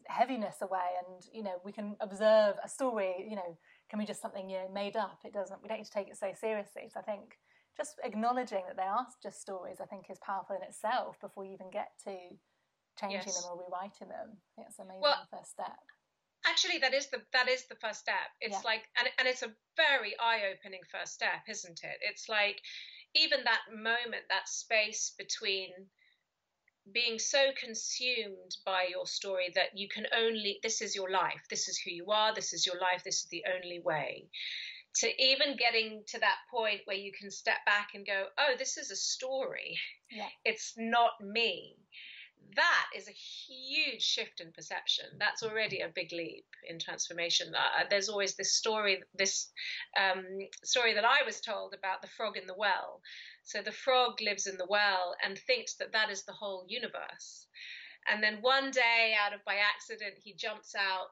heaviness 0.08 0.56
away 0.62 0.98
and, 1.06 1.24
you 1.34 1.44
know, 1.44 1.56
we 1.64 1.72
can 1.72 1.96
observe 2.00 2.56
a 2.64 2.68
story, 2.68 3.28
you 3.30 3.36
know, 3.36 3.58
can 3.90 4.00
be 4.00 4.06
just 4.06 4.22
something 4.22 4.50
you 4.50 4.58
know, 4.58 4.70
made 4.74 4.96
up. 4.96 5.20
It 5.24 5.34
doesn't, 5.34 5.62
we 5.62 5.70
don't 5.70 5.78
need 5.78 5.86
to 5.86 5.92
take 5.92 6.08
it 6.08 6.18
so 6.18 6.32
seriously. 6.40 6.90
So 6.92 7.00
I 7.00 7.04
think 7.04 7.38
just 7.78 8.00
acknowledging 8.04 8.64
that 8.68 8.78
they 8.78 8.84
are 8.84 9.06
just 9.22 9.42
stories, 9.42 9.78
I 9.82 9.86
think 9.86 10.06
is 10.10 10.20
powerful 10.20 10.56
in 10.56 10.64
itself 10.64 11.20
before 11.22 11.46
you 11.46 11.54
even 11.54 11.70
get 11.72 11.92
to 12.06 12.16
changing 13.00 13.22
yes. 13.26 13.42
them 13.42 13.52
or 13.52 13.64
rewriting 13.64 14.10
them. 14.10 14.38
I 14.38 14.50
think 14.56 14.68
it's 14.70 14.80
an 14.80 14.86
amazing 14.86 15.02
well, 15.02 15.28
first 15.32 15.52
step 15.52 15.80
actually 16.52 16.80
that 16.80 16.94
is 16.94 17.08
the 17.08 17.22
that 17.34 17.48
is 17.48 17.66
the 17.68 17.76
first 17.76 18.00
step. 18.02 18.30
It's 18.42 18.54
yeah. 18.54 18.70
like 18.70 18.84
and, 19.00 19.08
and 19.18 19.28
it's 19.28 19.44
a 19.44 19.54
very 19.78 20.14
eye-opening 20.20 20.82
first 20.92 21.14
step 21.14 21.48
isn't 21.48 21.80
it? 21.84 21.98
It's 22.02 22.28
like 22.28 22.62
even 23.16 23.40
that 23.46 23.62
moment 23.74 24.24
that 24.30 24.48
space 24.48 25.14
between 25.18 25.70
being 26.92 27.20
so 27.20 27.52
consumed 27.60 28.58
by 28.66 28.88
your 28.90 29.06
story 29.06 29.52
that 29.54 29.78
you 29.78 29.88
can 29.88 30.06
only 30.18 30.60
this 30.64 30.82
is 30.82 30.96
your 30.96 31.10
life. 31.10 31.42
This 31.50 31.70
is 31.70 31.80
who 31.80 31.92
you 31.92 32.08
are. 32.12 32.34
This 32.34 32.54
is 32.54 32.66
your 32.66 32.80
life. 32.80 33.04
This 33.04 33.24
is 33.24 33.28
the 33.30 33.46
only 33.56 33.80
way. 33.80 34.30
To 34.96 35.24
even 35.24 35.56
getting 35.56 36.04
to 36.08 36.20
that 36.20 36.40
point 36.50 36.82
where 36.84 36.98
you 36.98 37.14
can 37.18 37.32
step 37.32 37.64
back 37.66 37.90
and 37.94 38.06
go 38.06 38.26
oh 38.38 38.54
this 38.58 38.78
is 38.78 38.92
a 38.92 38.96
story. 38.96 39.78
Yeah. 40.12 40.28
it's 40.44 40.74
not 40.78 41.12
me 41.22 41.78
that 42.56 42.88
is 42.96 43.08
a 43.08 43.12
huge 43.12 44.02
shift 44.02 44.42
in 44.42 44.52
perception. 44.52 45.06
That's 45.20 45.44
already 45.44 45.82
a 45.82 45.90
big 45.94 46.12
leap 46.12 46.46
in 46.68 46.80
transformation. 46.80 47.54
Uh, 47.56 47.86
there's 47.90 48.10
always 48.10 48.36
this 48.36 48.54
story, 48.54 49.04
this 49.16 49.52
um, 50.00 50.26
story 50.64 50.94
that 50.94 51.06
I 51.06 51.24
was 51.26 51.42
told 51.42 51.74
about 51.74 52.02
the 52.02 52.08
frog 52.08 52.38
in 52.38 52.48
the 52.48 52.56
well. 52.58 53.02
So 53.44 53.62
the 53.62 53.72
frog 53.72 54.22
lives 54.22 54.48
in 54.48 54.58
the 54.58 54.68
well 54.70 55.16
and 55.24 55.38
thinks 55.38 55.76
that 55.76 55.94
that 55.94 56.10
is 56.10 56.24
the 56.24 56.34
whole 56.34 56.66
universe. 56.68 57.48
And 58.08 58.24
then 58.24 58.38
one 58.42 58.72
day, 58.72 59.16
out 59.20 59.34
of 59.34 59.46
by 59.46 59.56
accident, 59.56 60.16
he 60.24 60.34
jumps 60.34 60.74
out 60.76 61.10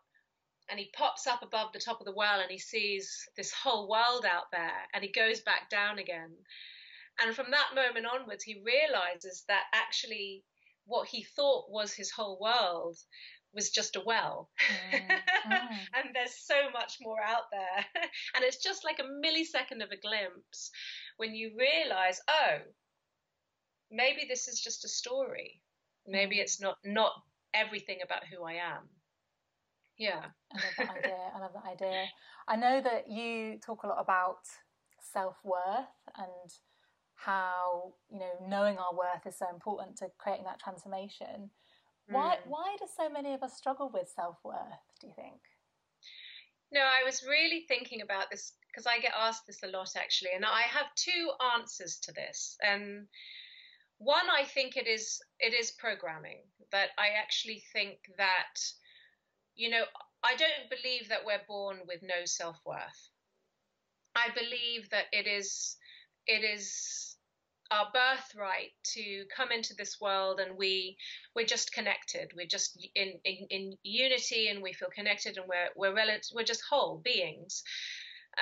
and 0.70 0.80
he 0.80 0.92
pops 0.94 1.28
up 1.28 1.42
above 1.42 1.72
the 1.74 1.80
top 1.80 2.00
of 2.00 2.06
the 2.06 2.14
well 2.14 2.40
and 2.40 2.52
he 2.52 2.60
sees 2.60 3.28
this 3.36 3.52
whole 3.52 3.90
world 3.90 4.26
out 4.26 4.52
there 4.52 4.88
and 4.94 5.04
he 5.04 5.12
goes 5.12 5.42
back 5.42 5.70
down 5.70 6.00
again. 6.00 6.32
And 7.22 7.36
from 7.36 7.52
that 7.52 7.76
moment 7.76 8.06
onwards, 8.06 8.44
he 8.44 8.64
realizes 8.64 9.44
that 9.48 9.64
actually 9.74 10.44
what 10.90 11.08
he 11.08 11.24
thought 11.24 11.70
was 11.70 11.94
his 11.94 12.12
whole 12.12 12.40
world 12.42 12.98
was 13.54 13.70
just 13.70 13.96
a 13.96 14.02
well. 14.06 14.50
Mm, 14.92 15.00
mm. 15.52 15.78
and 15.96 16.10
there's 16.14 16.36
so 16.36 16.70
much 16.74 16.98
more 17.02 17.22
out 17.22 17.50
there. 17.52 17.86
and 18.36 18.44
it's 18.44 18.62
just 18.62 18.84
like 18.84 19.00
a 19.00 19.04
millisecond 19.04 19.84
of 19.84 19.92
a 19.92 19.98
glimpse 19.98 20.72
when 21.18 21.34
you 21.34 21.52
realize, 21.58 22.20
oh, 22.28 22.58
maybe 23.92 24.26
this 24.28 24.48
is 24.48 24.60
just 24.60 24.86
a 24.86 24.90
story. 24.90 25.62
Maybe 26.08 26.38
mm. 26.38 26.42
it's 26.42 26.60
not 26.60 26.78
not 26.84 27.12
everything 27.54 28.00
about 28.04 28.24
who 28.26 28.44
I 28.44 28.54
am. 28.54 28.90
Yeah. 29.98 30.26
I 30.54 30.58
love 30.58 30.74
that 30.78 30.98
idea. 30.98 31.32
I 31.36 31.40
love 31.40 31.52
that 31.54 31.72
idea. 31.72 32.06
I 32.48 32.56
know 32.56 32.82
that 32.82 33.10
you 33.10 33.60
talk 33.60 33.84
a 33.84 33.88
lot 33.88 34.02
about 34.02 34.40
self 35.12 35.36
worth 35.44 35.96
and 36.18 36.52
how 37.26 37.94
you 38.10 38.20
know 38.20 38.32
knowing 38.48 38.78
our 38.78 38.94
worth 38.94 39.28
is 39.28 39.38
so 39.38 39.48
important 39.54 39.98
to 39.98 40.08
creating 40.18 40.46
that 40.46 40.60
transformation. 40.60 41.50
Why 42.08 42.38
mm. 42.38 42.50
why 42.50 42.76
do 42.80 42.86
so 42.96 43.10
many 43.10 43.34
of 43.34 43.44
us 43.44 43.58
struggle 43.58 43.92
with 43.94 44.10
self 44.10 44.38
worth? 44.44 44.84
Do 45.02 45.08
you 45.08 45.14
think? 45.16 45.40
No, 46.72 46.82
I 46.82 47.04
was 47.04 47.26
really 47.28 47.66
thinking 47.68 48.02
about 48.02 48.30
this 48.30 48.54
because 48.68 48.86
I 48.86 49.00
get 49.00 49.14
asked 49.18 49.48
this 49.48 49.64
a 49.64 49.68
lot 49.68 49.90
actually, 49.98 50.32
and 50.36 50.46
I 50.46 50.62
have 50.62 50.86
two 50.96 51.32
answers 51.56 52.00
to 52.04 52.12
this. 52.14 52.56
And 52.62 53.08
one, 53.98 54.30
I 54.30 54.46
think 54.46 54.78
it 54.78 54.88
is 54.88 55.20
it 55.40 55.54
is 55.54 55.72
programming 55.72 56.40
that 56.72 56.90
I 56.98 57.20
actually 57.22 57.64
think 57.74 57.98
that 58.18 58.56
you 59.56 59.70
know 59.70 59.84
I 60.24 60.36
don't 60.36 60.70
believe 60.70 61.10
that 61.10 61.26
we're 61.26 61.46
born 61.48 61.80
with 61.86 62.02
no 62.02 62.24
self 62.26 62.58
worth. 62.66 63.10
I 64.16 64.30
believe 64.34 64.90
that 64.92 65.06
it 65.12 65.28
is 65.28 65.76
it 66.28 66.44
is 66.44 67.09
our 67.72 67.88
birthright 67.94 68.72
to 68.84 69.26
come 69.36 69.52
into 69.52 69.76
this 69.76 69.98
world 70.02 70.40
and 70.40 70.58
we 70.58 70.98
we're 71.36 71.46
just 71.46 71.72
connected. 71.72 72.32
We're 72.36 72.48
just 72.48 72.78
in, 72.96 73.14
in, 73.24 73.48
in 73.50 73.78
unity 73.84 74.48
and 74.48 74.62
we 74.62 74.74
feel 74.74 74.90
connected 74.90 75.38
and 75.38 75.48
we're 75.48 75.70
we're 75.76 75.96
relative, 75.96 76.32
we're 76.34 76.44
just 76.44 76.64
whole 76.70 77.02
beings. 77.04 77.64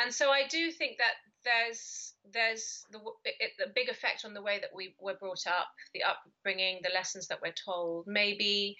And 0.01 0.13
so 0.13 0.29
I 0.29 0.47
do 0.47 0.71
think 0.71 0.97
that 0.97 1.13
there's 1.43 2.13
there's 2.33 2.85
the, 2.91 2.99
it, 3.25 3.51
the 3.57 3.71
big 3.73 3.89
effect 3.89 4.25
on 4.25 4.33
the 4.33 4.41
way 4.41 4.59
that 4.59 4.71
we 4.75 4.95
were 4.99 5.15
brought 5.15 5.47
up 5.47 5.67
the 5.93 6.03
upbringing 6.03 6.79
the 6.83 6.93
lessons 6.93 7.27
that 7.27 7.39
we're 7.41 7.53
told. 7.53 8.05
Maybe 8.07 8.77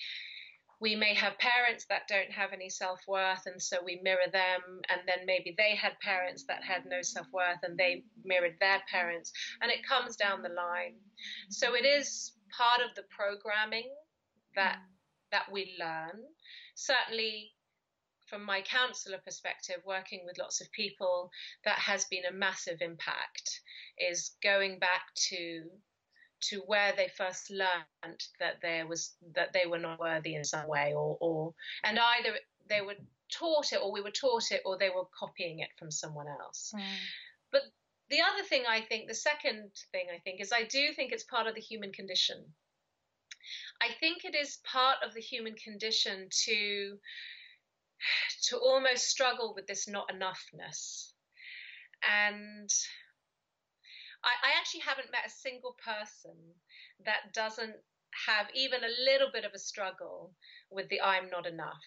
we 0.80 0.96
may 0.96 1.14
have 1.16 1.38
parents 1.40 1.86
that 1.90 2.08
don't 2.08 2.32
have 2.32 2.54
any 2.54 2.70
self 2.70 3.00
worth, 3.08 3.46
and 3.46 3.62
so 3.62 3.78
we 3.84 4.00
mirror 4.04 4.30
them. 4.32 4.82
And 4.90 5.02
then 5.08 5.26
maybe 5.26 5.56
they 5.58 5.76
had 5.76 6.00
parents 6.00 6.46
that 6.48 6.64
had 6.64 6.86
no 6.86 7.02
self 7.02 7.28
worth, 7.34 7.60
and 7.64 7.78
they 7.78 8.04
mirrored 8.24 8.58
their 8.60 8.82
parents. 8.92 9.32
And 9.62 9.72
it 9.72 9.88
comes 9.88 10.16
down 10.16 10.44
the 10.44 10.50
line. 10.50 10.96
So 11.50 11.76
it 11.76 11.86
is 11.86 12.34
part 12.56 12.82
of 12.82 12.96
the 12.96 13.04
programming 13.10 13.90
that 14.56 14.78
that 15.32 15.52
we 15.52 15.76
learn. 15.80 16.24
Certainly, 16.76 17.52
from 18.28 18.46
my 18.46 18.62
counselor 18.62 19.18
perspective, 19.26 19.78
working 19.86 20.22
with 20.26 20.38
lots 20.38 20.62
of 20.62 20.72
people, 20.72 21.32
that 21.66 21.80
has 21.80 22.06
been 22.06 22.26
a 22.30 22.34
massive 22.34 22.82
impact. 22.82 23.62
Is 23.98 24.36
going 24.44 24.78
back 24.78 25.08
to 25.30 25.64
to 26.40 26.62
where 26.68 26.94
they 26.96 27.08
first 27.08 27.50
learned 27.50 28.24
that 28.40 28.56
there 28.62 28.88
was 28.88 29.14
that 29.36 29.54
they 29.54 29.66
were 29.66 29.80
not 29.80 30.00
worthy 30.00 30.36
in 30.36 30.44
some 30.44 30.68
way 30.68 30.94
or 30.94 31.18
or 31.20 31.54
and 31.84 32.00
either 32.00 32.38
they 32.70 32.82
were 32.82 32.96
taught 33.32 33.74
it 33.74 33.80
or 33.82 33.92
we 33.92 34.02
were 34.02 34.12
taught 34.12 34.52
it 34.52 34.62
or 34.66 34.78
they 34.78 34.90
were 34.90 35.06
copying 35.18 35.60
it 35.60 35.70
from 35.78 35.92
someone 35.92 36.28
else. 36.28 36.74
Mm. 36.76 36.82
but 37.52 37.62
the 38.10 38.22
other 38.22 38.44
thing 38.44 38.64
i 38.70 38.82
think 38.82 39.08
the 39.08 39.14
second 39.14 39.70
thing 39.92 40.06
i 40.14 40.20
think 40.20 40.40
is 40.40 40.54
i 40.54 40.64
do 40.64 40.94
think 40.94 41.12
it's 41.12 41.24
part 41.24 41.48
of 41.48 41.56
the 41.56 41.62
human 41.62 41.92
condition. 41.92 42.46
I 43.82 43.90
think 44.00 44.26
it 44.26 44.36
is 44.36 44.58
part 44.64 44.98
of 45.04 45.14
the 45.14 45.22
human 45.22 45.56
condition 45.56 46.30
to 46.46 47.00
to 48.44 48.58
almost 48.58 49.08
struggle 49.08 49.54
with 49.56 49.68
this 49.68 49.88
not 49.88 50.10
enoughness. 50.10 51.14
And 52.04 52.70
I, 54.24 54.50
I 54.50 54.60
actually 54.60 54.82
haven't 54.82 55.12
met 55.12 55.26
a 55.26 55.30
single 55.30 55.76
person 55.84 56.36
that 57.06 57.34
doesn't 57.34 57.76
have 58.26 58.48
even 58.56 58.84
a 58.84 59.04
little 59.06 59.30
bit 59.32 59.46
of 59.46 59.52
a 59.54 59.60
struggle 59.60 60.34
with 60.72 60.90
the 60.90 61.02
I'm 61.02 61.30
not 61.30 61.46
enough. 61.46 61.84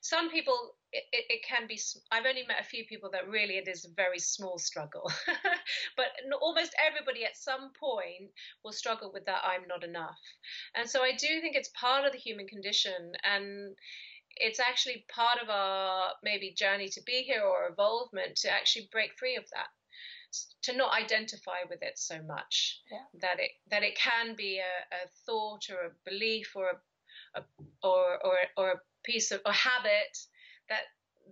Some 0.00 0.30
people, 0.30 0.76
it, 0.92 1.04
it, 1.10 1.44
can 1.44 1.66
be, 1.66 1.80
I've 2.12 2.26
only 2.26 2.44
met 2.46 2.60
a 2.60 2.64
few 2.64 2.84
people 2.84 3.10
that 3.10 3.28
really 3.28 3.54
it 3.58 3.66
is 3.66 3.84
a 3.84 3.94
very 3.96 4.20
small 4.20 4.56
struggle. 4.56 5.10
but 5.96 6.06
almost 6.40 6.76
everybody 6.78 7.24
at 7.24 7.36
some 7.36 7.72
point 7.78 8.30
will 8.62 8.72
struggle 8.72 9.10
with 9.12 9.24
that 9.24 9.42
I'm 9.42 9.66
not 9.66 9.82
enough. 9.82 10.20
And 10.76 10.88
so 10.88 11.02
I 11.02 11.10
do 11.12 11.40
think 11.40 11.56
it's 11.56 11.70
part 11.70 12.04
of 12.04 12.12
the 12.12 12.18
human 12.18 12.46
condition. 12.46 13.12
And 13.24 13.74
it's 14.36 14.60
actually 14.60 15.06
part 15.08 15.38
of 15.42 15.48
our 15.50 16.12
maybe 16.22 16.54
journey 16.56 16.88
to 16.90 17.02
be 17.04 17.22
here 17.22 17.42
or 17.42 17.68
evolvement 17.68 18.36
to 18.36 18.50
actually 18.50 18.88
break 18.92 19.10
free 19.18 19.34
of 19.34 19.44
that 19.54 19.68
to 20.62 20.76
not 20.76 20.92
identify 20.92 21.62
with 21.68 21.82
it 21.82 21.98
so 21.98 22.20
much 22.26 22.80
yeah. 22.90 22.98
that 23.20 23.38
it 23.38 23.50
that 23.70 23.82
it 23.82 23.96
can 23.96 24.34
be 24.36 24.58
a, 24.58 24.94
a 24.94 25.08
thought 25.24 25.66
or 25.70 25.86
a 25.86 26.10
belief 26.10 26.52
or 26.54 26.70
a, 27.36 27.40
a, 27.40 27.44
or 27.82 28.18
or 28.24 28.34
or 28.56 28.70
a 28.72 28.80
piece 29.04 29.30
of 29.30 29.40
a 29.46 29.52
habit 29.52 30.18
that 30.68 30.82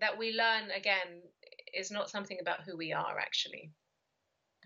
that 0.00 0.18
we 0.18 0.32
learn 0.32 0.70
again 0.70 1.22
is 1.72 1.90
not 1.90 2.10
something 2.10 2.38
about 2.40 2.62
who 2.64 2.76
we 2.76 2.92
are 2.92 3.18
actually 3.18 3.70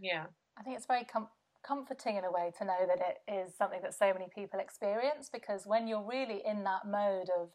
yeah 0.00 0.24
i 0.58 0.62
think 0.62 0.76
it's 0.76 0.86
very 0.86 1.04
com- 1.04 1.28
comforting 1.66 2.16
in 2.16 2.24
a 2.24 2.30
way 2.30 2.52
to 2.58 2.64
know 2.64 2.86
that 2.86 3.00
it 3.00 3.32
is 3.32 3.56
something 3.56 3.80
that 3.82 3.94
so 3.94 4.12
many 4.12 4.26
people 4.34 4.60
experience 4.60 5.28
because 5.32 5.66
when 5.66 5.88
you're 5.88 6.06
really 6.06 6.42
in 6.46 6.64
that 6.64 6.86
mode 6.86 7.28
of 7.38 7.50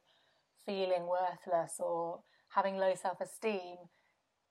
feeling 0.66 1.08
worthless 1.08 1.76
or 1.80 2.20
having 2.50 2.78
low 2.78 2.94
self-esteem 2.96 3.78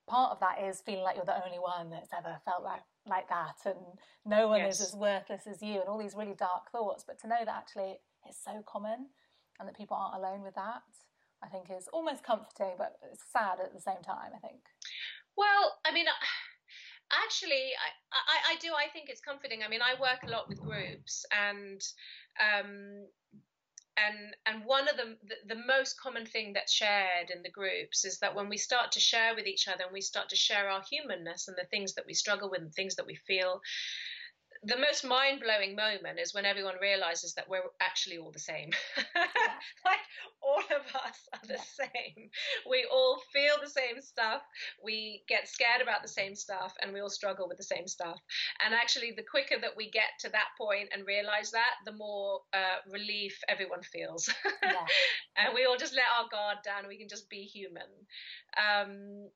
part 0.07 0.33
of 0.33 0.41
that 0.41 0.63
is 0.63 0.81
feeling 0.81 1.03
like 1.03 1.17
you're 1.17 1.25
the 1.25 1.45
only 1.45 1.59
one 1.59 1.91
that's 1.91 2.13
ever 2.17 2.39
felt 2.45 2.63
like 2.63 2.83
like 3.07 3.29
that 3.29 3.57
and 3.67 3.99
no 4.25 4.47
one 4.47 4.61
yes. 4.61 4.81
is 4.81 4.89
as 4.89 4.95
worthless 4.95 5.47
as 5.47 5.61
you 5.61 5.81
and 5.81 5.89
all 5.89 5.99
these 5.99 6.15
really 6.15 6.35
dark 6.39 6.71
thoughts. 6.71 7.05
But 7.07 7.19
to 7.21 7.29
know 7.29 7.45
that 7.45 7.55
actually 7.55 7.99
it's 8.27 8.43
so 8.45 8.63
common 8.67 9.07
and 9.59 9.69
that 9.69 9.77
people 9.77 9.97
aren't 9.97 10.23
alone 10.23 10.43
with 10.43 10.55
that 10.55 10.83
i 11.43 11.49
think 11.49 11.67
is 11.71 11.89
almost 11.93 12.23
comforting 12.23 12.75
but 12.79 12.97
it's 13.11 13.25
sad 13.33 13.59
at 13.63 13.73
the 13.73 13.81
same 13.81 14.03
time 14.05 14.31
i 14.35 14.39
think. 14.39 14.61
Well 15.37 15.79
i 15.85 15.93
mean 15.93 16.07
actually 17.25 17.71
I, 17.77 17.91
I, 18.13 18.55
I 18.55 18.57
do 18.61 18.69
i 18.75 18.91
think 18.93 19.09
it's 19.09 19.21
comforting. 19.21 19.61
I 19.65 19.69
mean 19.69 19.81
i 19.83 20.01
work 20.01 20.23
a 20.27 20.31
lot 20.31 20.49
with 20.49 20.61
groups 20.61 21.25
and 21.33 21.81
um, 22.41 23.07
and 23.97 24.35
and 24.47 24.65
one 24.65 24.89
of 24.89 24.97
the, 24.97 25.17
the, 25.27 25.55
the 25.55 25.63
most 25.67 26.01
common 26.01 26.25
thing 26.25 26.53
that's 26.53 26.73
shared 26.73 27.31
in 27.35 27.43
the 27.43 27.51
groups 27.51 28.05
is 28.05 28.19
that 28.19 28.35
when 28.35 28.49
we 28.49 28.57
start 28.57 28.93
to 28.93 29.01
share 29.01 29.35
with 29.35 29.47
each 29.47 29.69
other 29.69 29.85
and 29.85 29.93
we 29.93 30.01
start 30.01 30.29
to 30.31 30.37
share 30.37 30.71
our 30.71 30.83
humanness 30.91 31.49
and 31.49 31.57
the 31.57 31.67
things 31.71 31.95
that 31.95 32.07
we 32.07 32.15
struggle 32.15 32.51
with 32.51 32.63
and 32.63 32.73
things 32.73 32.97
that 32.97 33.07
we 33.07 33.15
feel 33.15 33.61
the 34.65 34.79
most 34.79 35.05
mind 35.05 35.41
blowing 35.41 35.75
moment 35.75 36.21
is 36.21 36.33
when 36.33 36.45
everyone 36.45 36.77
realizes 36.81 37.35
that 37.35 37.49
we're 37.49 37.63
actually 37.81 38.19
all 38.19 38.31
the 38.31 38.39
same. 38.39 38.71
like 39.85 39.99
all 40.41 40.61
of 40.61 40.87
us 40.95 41.19
are 41.33 41.47
the 41.49 41.59
same. 41.59 42.31
We 42.71 42.87
all 42.91 43.21
feel 43.33 43.55
the 43.61 43.69
same 43.69 44.01
stuff. 44.01 44.43
We 44.83 45.25
get 45.29 45.49
scared 45.49 45.83
about 45.83 46.03
the 46.03 46.09
same 46.09 46.37
stuff 46.37 46.75
and 46.81 46.93
we 46.93 47.01
all 47.01 47.11
struggle 47.11 47.49
with 47.49 47.59
the 47.59 47.65
same 47.65 47.89
stuff. 47.89 48.21
And 48.65 48.73
actually, 48.73 49.13
the 49.17 49.25
quicker 49.29 49.59
that 49.61 49.77
we 49.77 49.91
get 49.91 50.15
to 50.21 50.29
that 50.31 50.55
point 50.57 50.91
and 50.93 51.07
realize 51.07 51.51
that, 51.51 51.75
the 51.85 51.93
more 51.93 52.41
uh, 52.53 52.87
relief 52.89 53.37
everyone 53.49 53.83
feels. 53.83 54.33
Yeah. 54.63 54.87
and 55.37 55.55
we 55.55 55.65
all 55.65 55.77
just 55.77 55.95
let 55.95 56.07
our 56.21 56.29
guard 56.31 56.59
down. 56.65 56.87
We 56.87 56.99
can 56.99 57.09
just 57.09 57.29
be 57.29 57.43
human. 57.43 57.91
Um, 58.55 59.29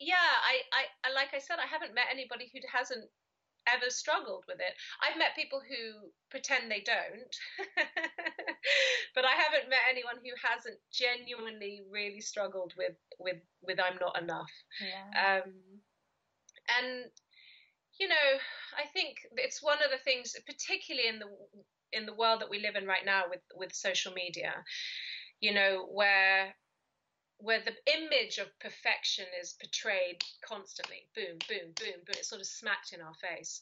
yeah, 0.00 0.16
I, 0.18 0.82
I, 1.06 1.14
like 1.14 1.30
I 1.32 1.38
said, 1.38 1.62
I 1.62 1.66
haven't 1.70 1.94
met 1.94 2.10
anybody 2.10 2.50
who 2.52 2.58
hasn't 2.66 3.06
ever 3.66 3.90
struggled 3.90 4.44
with 4.48 4.58
it. 4.60 4.74
I've 5.02 5.18
met 5.18 5.36
people 5.36 5.60
who 5.60 6.10
pretend 6.30 6.70
they 6.70 6.80
don't, 6.80 7.34
but 9.14 9.24
I 9.24 9.32
haven't 9.32 9.70
met 9.70 9.90
anyone 9.90 10.16
who 10.22 10.32
hasn't 10.42 10.78
genuinely 10.92 11.82
really 11.90 12.20
struggled 12.20 12.72
with 12.76 12.96
with 13.18 13.38
with 13.62 13.78
I'm 13.80 13.98
not 14.00 14.20
enough. 14.20 14.50
Yeah. 14.80 15.42
Um, 15.42 15.52
and 16.78 17.10
you 17.98 18.08
know, 18.08 18.30
I 18.76 18.86
think 18.92 19.16
it's 19.36 19.62
one 19.62 19.78
of 19.84 19.90
the 19.90 20.02
things, 20.04 20.34
particularly 20.46 21.08
in 21.08 21.18
the 21.18 21.28
in 21.92 22.06
the 22.06 22.14
world 22.14 22.40
that 22.40 22.50
we 22.50 22.60
live 22.60 22.76
in 22.76 22.86
right 22.86 23.04
now 23.04 23.22
with 23.28 23.42
with 23.54 23.74
social 23.74 24.12
media, 24.12 24.52
you 25.40 25.52
know, 25.52 25.86
where 25.90 26.54
where 27.42 27.60
the 27.64 27.74
image 27.98 28.38
of 28.38 28.46
perfection 28.60 29.26
is 29.40 29.56
portrayed 29.60 30.22
constantly. 30.46 31.08
Boom 31.16 31.38
boom 31.48 31.72
boom 31.76 32.00
boom. 32.06 32.14
It's 32.16 32.28
sort 32.28 32.40
of 32.40 32.46
smacked 32.46 32.92
in 32.92 33.00
our 33.00 33.14
face. 33.14 33.60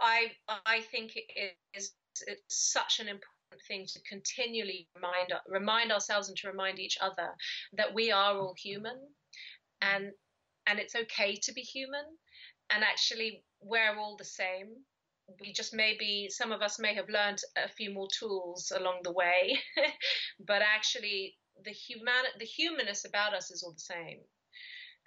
I 0.00 0.32
i 0.66 0.80
think 0.80 1.16
it 1.16 1.56
is 1.74 1.92
it's 2.26 2.72
such 2.72 3.00
an 3.00 3.08
important 3.08 3.62
thing 3.68 3.86
to 3.86 4.00
continually 4.08 4.88
remind 4.94 5.32
remind 5.48 5.92
ourselves 5.92 6.28
and 6.28 6.36
to 6.38 6.48
remind 6.48 6.78
each 6.78 6.98
other 7.00 7.30
that 7.72 7.92
we 7.92 8.10
are 8.10 8.38
all 8.38 8.54
human 8.56 8.96
and 9.82 10.12
and 10.66 10.78
it's 10.78 10.94
okay 10.94 11.36
to 11.42 11.52
be 11.52 11.62
human. 11.62 12.04
And 12.70 12.82
actually 12.82 13.44
we're 13.60 13.96
all 13.96 14.16
the 14.16 14.24
same. 14.24 14.68
We 15.40 15.52
just 15.52 15.74
maybe 15.74 16.28
some 16.30 16.52
of 16.52 16.62
us 16.62 16.78
may 16.78 16.94
have 16.94 17.08
learned 17.08 17.40
a 17.56 17.68
few 17.68 17.92
more 17.92 18.08
tools 18.16 18.72
along 18.74 19.00
the 19.02 19.12
way 19.12 19.58
but 20.46 20.62
actually 20.62 21.36
the 21.64 21.70
human 21.70 22.24
the 22.38 22.44
humanness 22.44 23.04
about 23.04 23.34
us 23.34 23.50
is 23.50 23.62
all 23.62 23.72
the 23.72 23.80
same. 23.80 24.18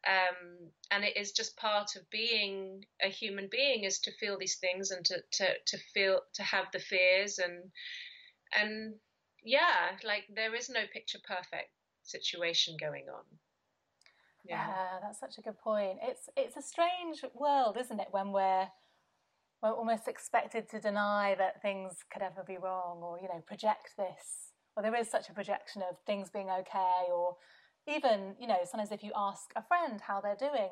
Um, 0.07 0.71
and 0.91 1.03
it 1.03 1.17
is 1.17 1.33
just 1.33 1.57
part 1.57 1.97
of 1.97 2.09
being 2.09 2.85
a 3.03 3.09
human 3.09 3.49
being 3.51 3.83
is 3.83 3.99
to 3.99 4.13
feel 4.13 4.37
these 4.39 4.55
things 4.55 4.91
and 4.91 5.03
to, 5.05 5.17
to, 5.33 5.47
to 5.65 5.77
feel 5.93 6.21
to 6.35 6.43
have 6.43 6.67
the 6.71 6.79
fears 6.79 7.37
and 7.37 7.69
and 8.57 8.93
yeah 9.43 9.97
like 10.05 10.23
there 10.33 10.55
is 10.55 10.69
no 10.69 10.81
picture 10.93 11.19
perfect 11.27 11.71
situation 12.03 12.77
going 12.79 13.05
on. 13.13 13.23
Yeah. 14.45 14.67
yeah 14.67 14.99
that's 15.01 15.19
such 15.19 15.37
a 15.37 15.41
good 15.41 15.59
point. 15.59 15.99
It's 16.01 16.29
it's 16.37 16.55
a 16.55 16.61
strange 16.61 17.23
world 17.33 17.77
isn't 17.77 17.99
it 17.99 18.07
when 18.11 18.31
we're 18.31 18.67
we're 19.61 19.73
almost 19.73 20.07
expected 20.07 20.69
to 20.69 20.79
deny 20.79 21.35
that 21.37 21.61
things 21.61 22.05
could 22.11 22.21
ever 22.21 22.43
be 22.47 22.57
wrong 22.57 23.01
or 23.03 23.19
you 23.19 23.27
know 23.27 23.41
project 23.45 23.95
this 23.97 24.48
or 24.79 24.81
there 24.81 24.95
is 24.95 25.09
such 25.09 25.29
a 25.29 25.33
projection 25.33 25.81
of 25.81 25.97
things 26.05 26.29
being 26.29 26.49
okay 26.49 27.11
or 27.13 27.35
even 27.85 28.33
you 28.39 28.47
know 28.47 28.59
sometimes 28.63 28.91
if 28.91 29.03
you 29.03 29.11
ask 29.15 29.51
a 29.57 29.63
friend 29.63 29.99
how 29.99 30.21
they're 30.21 30.39
doing 30.39 30.71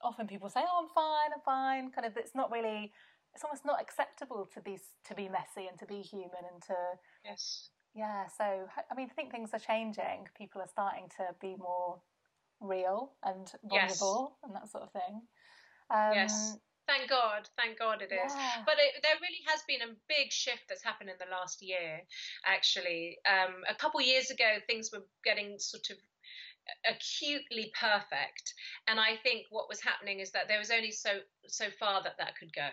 often 0.00 0.28
people 0.28 0.48
say 0.48 0.60
oh 0.64 0.82
i'm 0.82 0.88
fine 0.94 1.30
i'm 1.34 1.42
fine. 1.44 1.90
Kind 1.90 2.06
of 2.06 2.16
it's 2.16 2.34
not 2.36 2.52
really 2.52 2.92
it's 3.34 3.42
almost 3.42 3.64
not 3.64 3.80
acceptable 3.80 4.48
to 4.54 4.60
be 4.60 4.78
to 5.08 5.14
be 5.14 5.28
messy 5.28 5.66
and 5.68 5.76
to 5.78 5.86
be 5.86 6.00
human 6.00 6.44
and 6.52 6.62
to 6.62 6.74
yes. 7.24 7.70
Yeah 7.94 8.26
so 8.38 8.44
i 8.44 8.94
mean 8.96 9.08
i 9.10 9.14
think 9.14 9.32
things 9.32 9.50
are 9.52 9.58
changing. 9.58 10.28
People 10.38 10.60
are 10.60 10.68
starting 10.68 11.08
to 11.16 11.34
be 11.40 11.56
more 11.58 12.00
real 12.60 13.12
and 13.24 13.50
vulnerable 13.64 14.38
yes. 14.38 14.44
and 14.44 14.54
that 14.54 14.70
sort 14.70 14.84
of 14.84 14.92
thing. 14.92 15.22
Um, 15.90 16.12
yes 16.14 16.56
Thank 16.86 17.08
God, 17.08 17.48
thank 17.56 17.78
God 17.78 18.02
it 18.02 18.12
is. 18.12 18.32
Yeah. 18.34 18.62
But 18.66 18.74
it, 18.78 19.02
there 19.02 19.14
really 19.20 19.42
has 19.46 19.62
been 19.68 19.88
a 19.88 19.94
big 20.08 20.32
shift 20.32 20.64
that's 20.68 20.82
happened 20.82 21.10
in 21.10 21.16
the 21.18 21.30
last 21.30 21.62
year. 21.62 22.02
Actually, 22.44 23.18
um, 23.26 23.62
a 23.68 23.74
couple 23.74 24.00
years 24.00 24.30
ago, 24.30 24.58
things 24.66 24.90
were 24.92 25.04
getting 25.24 25.58
sort 25.58 25.90
of 25.90 25.96
acutely 26.88 27.72
perfect 27.78 28.54
and 28.86 29.00
i 29.00 29.16
think 29.24 29.46
what 29.50 29.68
was 29.68 29.80
happening 29.80 30.20
is 30.20 30.30
that 30.30 30.46
there 30.46 30.60
was 30.60 30.70
only 30.70 30.92
so 30.92 31.18
so 31.48 31.66
far 31.78 32.02
that 32.04 32.16
that 32.18 32.36
could 32.38 32.52
go 32.54 32.68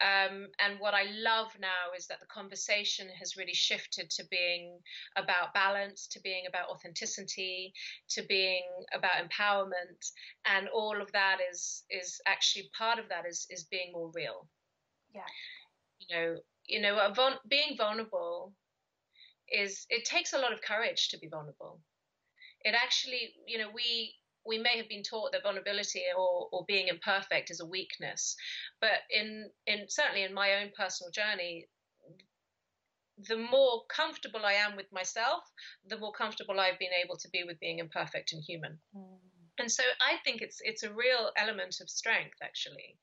um, 0.00 0.48
and 0.58 0.78
what 0.78 0.94
i 0.94 1.04
love 1.22 1.48
now 1.60 1.92
is 1.96 2.06
that 2.06 2.20
the 2.20 2.26
conversation 2.26 3.08
has 3.18 3.36
really 3.36 3.54
shifted 3.54 4.10
to 4.10 4.24
being 4.30 4.78
about 5.16 5.54
balance 5.54 6.06
to 6.06 6.20
being 6.20 6.44
about 6.48 6.68
authenticity 6.68 7.72
to 8.08 8.22
being 8.28 8.64
about 8.92 9.28
empowerment. 9.28 10.10
And 10.46 10.68
all 10.68 11.00
of 11.00 11.10
that 11.12 11.38
is 11.50 11.84
is 11.90 12.20
actually 12.26 12.70
part 12.76 12.98
of 12.98 13.08
that 13.08 13.24
is 13.28 13.46
is 13.50 13.64
being 13.64 13.92
more 13.92 14.10
real. 14.14 14.48
Yeah. 15.14 15.30
You 15.98 16.16
know 16.16 16.36
you 16.66 16.80
know 16.80 17.36
being 17.48 17.76
vulnerable 17.76 18.52
is 19.48 19.86
it 19.88 20.04
takes 20.04 20.32
a 20.32 20.38
lot 20.38 20.52
of 20.52 20.60
courage 20.62 21.08
to 21.10 21.18
be 21.18 21.28
vulnerable. 21.28 21.80
It 22.62 22.74
actually, 22.74 23.34
you 23.46 23.58
know, 23.58 23.68
we 23.72 24.14
we 24.46 24.58
may 24.58 24.76
have 24.76 24.88
been 24.88 25.02
taught 25.02 25.32
that 25.32 25.42
vulnerability 25.42 26.02
or, 26.16 26.48
or 26.52 26.64
being 26.66 26.88
imperfect 26.88 27.50
is 27.50 27.60
a 27.60 27.66
weakness, 27.66 28.36
but 28.80 29.02
in 29.10 29.50
in 29.66 29.86
certainly 29.88 30.24
in 30.24 30.34
my 30.34 30.54
own 30.54 30.70
personal 30.76 31.10
journey, 31.10 31.66
the 33.28 33.36
more 33.36 33.84
comfortable 33.88 34.44
I 34.44 34.54
am 34.54 34.76
with 34.76 34.92
myself, 34.92 35.42
the 35.86 35.98
more 35.98 36.12
comfortable 36.12 36.60
I've 36.60 36.78
been 36.78 36.96
able 37.04 37.16
to 37.16 37.28
be 37.30 37.44
with 37.44 37.58
being 37.60 37.78
imperfect 37.78 38.32
and 38.32 38.42
human. 38.42 38.78
Mm. 38.94 39.18
And 39.58 39.70
so 39.70 39.82
I 40.00 40.18
think 40.24 40.42
it's 40.42 40.58
it's 40.62 40.82
a 40.82 40.92
real 40.92 41.30
element 41.36 41.76
of 41.80 41.88
strength 41.88 42.36
actually 42.42 42.98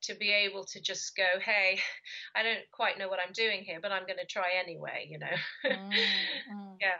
to 0.00 0.14
be 0.14 0.30
able 0.30 0.64
to 0.64 0.80
just 0.80 1.16
go, 1.16 1.40
hey, 1.44 1.80
I 2.36 2.42
don't 2.42 2.70
quite 2.72 2.98
know 2.98 3.08
what 3.08 3.18
I'm 3.24 3.32
doing 3.32 3.64
here, 3.64 3.80
but 3.82 3.92
I'm 3.92 4.06
going 4.06 4.18
to 4.20 4.26
try 4.26 4.50
anyway, 4.58 5.08
you 5.10 5.18
know. 5.18 5.36
mm, 5.66 5.90
mm. 6.54 6.76
Yeah 6.80 6.98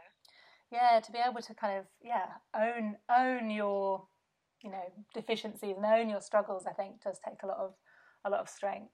yeah 0.71 0.99
to 0.99 1.11
be 1.11 1.17
able 1.17 1.41
to 1.41 1.53
kind 1.53 1.77
of 1.77 1.85
yeah 2.01 2.27
own 2.55 2.95
own 3.15 3.49
your 3.49 4.05
you 4.63 4.69
know 4.69 4.91
deficiencies 5.13 5.75
and 5.75 5.85
own 5.85 6.09
your 6.09 6.21
struggles 6.21 6.65
i 6.67 6.73
think 6.73 7.01
does 7.01 7.19
take 7.27 7.41
a 7.43 7.47
lot 7.47 7.57
of 7.57 7.73
a 8.25 8.29
lot 8.29 8.39
of 8.39 8.49
strength 8.49 8.93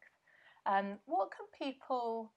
um, 0.67 0.97
what 1.05 1.29
can 1.29 1.45
people 1.67 2.33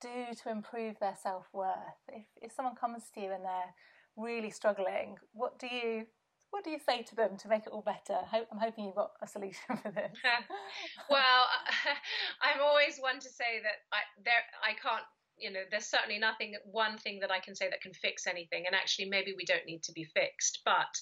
do 0.00 0.34
to 0.42 0.50
improve 0.50 0.96
their 0.98 1.16
self-worth 1.22 2.00
if, 2.08 2.24
if 2.40 2.52
someone 2.52 2.74
comes 2.74 3.04
to 3.14 3.20
you 3.20 3.32
and 3.32 3.44
they're 3.44 3.74
really 4.16 4.50
struggling 4.50 5.16
what 5.32 5.58
do 5.58 5.66
you 5.66 6.06
what 6.50 6.64
do 6.64 6.70
you 6.70 6.78
say 6.78 7.02
to 7.02 7.14
them 7.14 7.36
to 7.36 7.48
make 7.48 7.66
it 7.66 7.72
all 7.72 7.82
better? 7.82 8.16
I'm 8.32 8.58
hoping 8.58 8.86
you've 8.86 8.94
got 8.94 9.10
a 9.20 9.26
solution 9.26 9.76
for 9.82 9.90
this. 9.90 10.16
well, 11.10 11.44
I'm 12.42 12.62
always 12.62 12.96
one 12.98 13.18
to 13.18 13.28
say 13.28 13.60
that 13.62 13.84
I 13.92 14.00
there 14.24 14.40
I 14.62 14.72
can't 14.72 15.04
you 15.38 15.50
know 15.50 15.60
there's 15.70 15.86
certainly 15.86 16.18
nothing 16.18 16.54
one 16.64 16.96
thing 16.98 17.18
that 17.20 17.30
i 17.30 17.38
can 17.38 17.54
say 17.54 17.68
that 17.68 17.80
can 17.80 17.92
fix 17.92 18.26
anything 18.26 18.64
and 18.66 18.74
actually 18.74 19.08
maybe 19.08 19.34
we 19.36 19.44
don't 19.44 19.66
need 19.66 19.82
to 19.82 19.92
be 19.92 20.04
fixed 20.04 20.60
but 20.64 21.00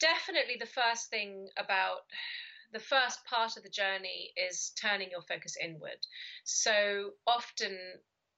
definitely 0.00 0.56
the 0.58 0.66
first 0.66 1.08
thing 1.10 1.48
about 1.56 2.00
the 2.72 2.80
first 2.80 3.24
part 3.26 3.56
of 3.56 3.62
the 3.62 3.68
journey 3.68 4.32
is 4.36 4.72
turning 4.80 5.10
your 5.10 5.22
focus 5.22 5.56
inward. 5.62 5.98
So 6.44 7.10
often 7.26 7.78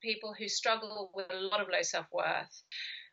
people 0.02 0.34
who 0.36 0.48
struggle 0.48 1.10
with 1.14 1.26
a 1.30 1.36
lot 1.36 1.60
of 1.60 1.68
low 1.68 1.82
self-worth 1.82 2.62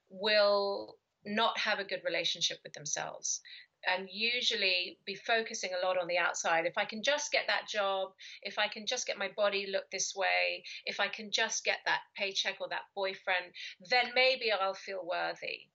will 0.10 0.96
not 1.26 1.58
have 1.58 1.80
a 1.80 1.86
good 1.86 2.02
relationship 2.04 2.58
with 2.64 2.74
themselves 2.74 3.42
and 3.88 4.10
usually 4.12 4.98
be 5.06 5.16
focusing 5.16 5.72
a 5.74 5.86
lot 5.86 5.98
on 5.98 6.08
the 6.08 6.18
outside. 6.18 6.66
If 6.66 6.78
I 6.78 6.86
can 6.86 7.04
just 7.04 7.32
get 7.32 7.48
that 7.48 7.68
job, 7.68 8.14
if 8.44 8.60
I 8.60 8.68
can 8.68 8.86
just 8.86 9.08
get 9.08 9.18
my 9.18 9.30
body 9.36 9.68
look 9.68 9.90
this 9.90 10.16
way, 10.16 10.64
if 10.86 11.00
I 11.00 11.08
can 11.08 11.32
just 11.32 11.64
get 11.64 11.80
that 11.86 12.02
paycheck 12.16 12.58
or 12.62 12.68
that 12.70 12.90
boyfriend, 12.96 13.54
then 13.90 14.12
maybe 14.16 14.52
I'll 14.52 14.74
feel 14.74 15.06
worthy. 15.06 15.68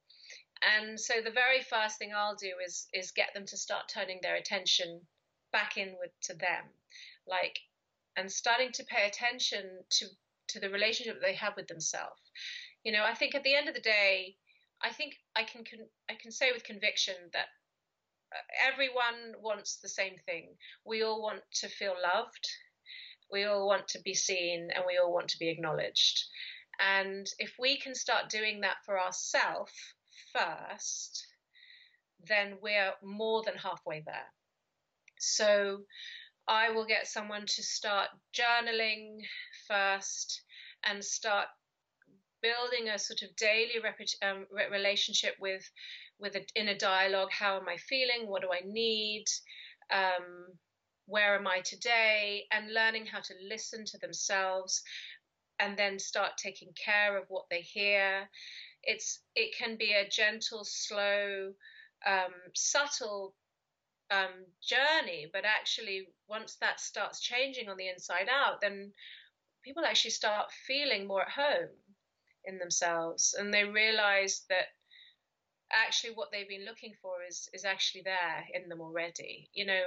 And 0.63 0.99
so 0.99 1.21
the 1.23 1.31
very 1.31 1.63
first 1.63 1.99
thing 1.99 2.13
I'll 2.15 2.37
do 2.37 2.53
is 2.65 2.89
is 2.93 3.11
get 3.11 3.35
them 3.35 3.47
to 3.47 3.57
start 3.57 3.89
turning 3.89 4.21
their 4.23 4.37
attention 4.37 5.01
back 5.53 5.77
inward 5.77 6.11
to 6.23 6.35
them, 6.35 6.65
like 7.27 7.59
and 8.17 8.33
starting 8.33 8.73
to 8.73 8.85
pay 8.85 9.07
attention 9.07 9.85
to 9.91 10.07
to 10.49 10.61
the 10.61 10.71
relationship 10.71 11.21
they 11.21 11.35
have 11.35 11.57
with 11.57 11.69
themselves. 11.69 12.21
You 12.85 12.93
know, 12.93 13.05
I 13.05 13.15
think 13.15 13.35
at 13.35 13.43
the 13.43 13.55
end 13.55 13.69
of 13.69 13.75
the 13.75 13.81
day, 13.81 14.37
I 14.81 14.91
think 14.91 15.17
I 15.35 15.43
can, 15.43 15.65
can 15.65 15.81
I 16.09 16.15
can 16.15 16.31
say 16.31 16.53
with 16.53 16.65
conviction 16.65 17.15
that 17.33 17.47
everyone 18.67 19.35
wants 19.41 19.77
the 19.77 19.89
same 19.89 20.17
thing. 20.27 20.55
We 20.85 21.03
all 21.03 21.23
want 21.23 21.43
to 21.61 21.69
feel 21.69 21.95
loved. 22.03 22.49
We 23.31 23.45
all 23.45 23.67
want 23.67 23.89
to 23.89 24.01
be 24.03 24.15
seen 24.15 24.69
and 24.75 24.85
we 24.87 24.99
all 24.99 25.13
want 25.13 25.29
to 25.29 25.39
be 25.39 25.49
acknowledged. 25.49 26.25
And 26.81 27.27
if 27.39 27.55
we 27.59 27.79
can 27.79 27.95
start 27.95 28.29
doing 28.29 28.61
that 28.61 28.77
for 28.85 29.01
ourselves 29.01 29.73
first, 30.33 31.27
then 32.27 32.55
we're 32.63 32.93
more 33.03 33.43
than 33.45 33.57
halfway 33.57 34.03
there. 34.05 34.33
So 35.19 35.85
I 36.47 36.71
will 36.71 36.87
get 36.87 37.09
someone 37.09 37.47
to 37.47 37.63
start 37.63 38.09
journaling 38.35 39.19
first 39.67 40.43
and 40.85 41.03
start 41.03 41.49
building 42.43 42.89
a 42.89 42.99
sort 42.99 43.23
of 43.23 43.35
daily 43.37 43.75
um, 44.23 44.47
relationship 44.71 45.35
with 45.41 45.69
with 46.19 46.35
a, 46.37 46.45
in 46.55 46.69
a 46.69 46.79
dialogue. 46.79 47.31
How 47.31 47.57
am 47.57 47.69
I 47.69 47.77
feeling? 47.77 48.29
What 48.29 48.43
do 48.43 48.49
I 48.53 48.61
need? 48.67 49.25
Um, 49.93 50.55
where 51.07 51.37
am 51.37 51.47
I 51.47 51.61
today? 51.61 52.45
And 52.51 52.73
learning 52.73 53.07
how 53.07 53.21
to 53.21 53.35
listen 53.49 53.85
to 53.87 53.99
themselves, 53.99 54.83
and 55.59 55.77
then 55.77 55.99
start 55.99 56.33
taking 56.37 56.73
care 56.83 57.17
of 57.17 57.25
what 57.29 57.45
they 57.51 57.61
hear. 57.61 58.29
It's 58.83 59.21
it 59.35 59.57
can 59.57 59.77
be 59.77 59.93
a 59.93 60.09
gentle, 60.09 60.65
slow, 60.65 61.53
um, 62.07 62.35
subtle 62.55 63.35
um, 64.11 64.47
journey, 64.63 65.29
but 65.33 65.45
actually, 65.45 66.09
once 66.29 66.57
that 66.61 66.81
starts 66.81 67.21
changing 67.21 67.69
on 67.69 67.77
the 67.77 67.89
inside 67.89 68.29
out, 68.31 68.61
then 68.61 68.93
people 69.65 69.85
actually 69.85 70.13
start 70.13 70.47
feeling 70.67 71.07
more 71.07 71.23
at 71.23 71.31
home 71.31 71.71
in 72.45 72.59
themselves, 72.59 73.35
and 73.39 73.53
they 73.53 73.65
realize 73.65 74.45
that 74.49 74.67
actually 75.73 76.15
what 76.15 76.31
they've 76.33 76.49
been 76.49 76.65
looking 76.65 76.95
for 77.03 77.23
is 77.29 77.49
is 77.53 77.65
actually 77.65 78.03
there 78.03 78.45
in 78.55 78.69
them 78.69 78.81
already. 78.81 79.49
You 79.53 79.67
know, 79.67 79.85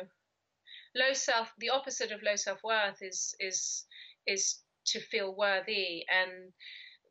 low 0.95 1.13
self, 1.13 1.51
the 1.57 1.69
opposite 1.69 2.11
of 2.11 2.23
low 2.23 2.35
self 2.35 2.63
worth 2.63 3.01
is 3.01 3.35
is 3.39 3.85
is 4.27 4.59
to 4.85 4.99
feel 4.99 5.35
worthy 5.35 6.05
and 6.09 6.51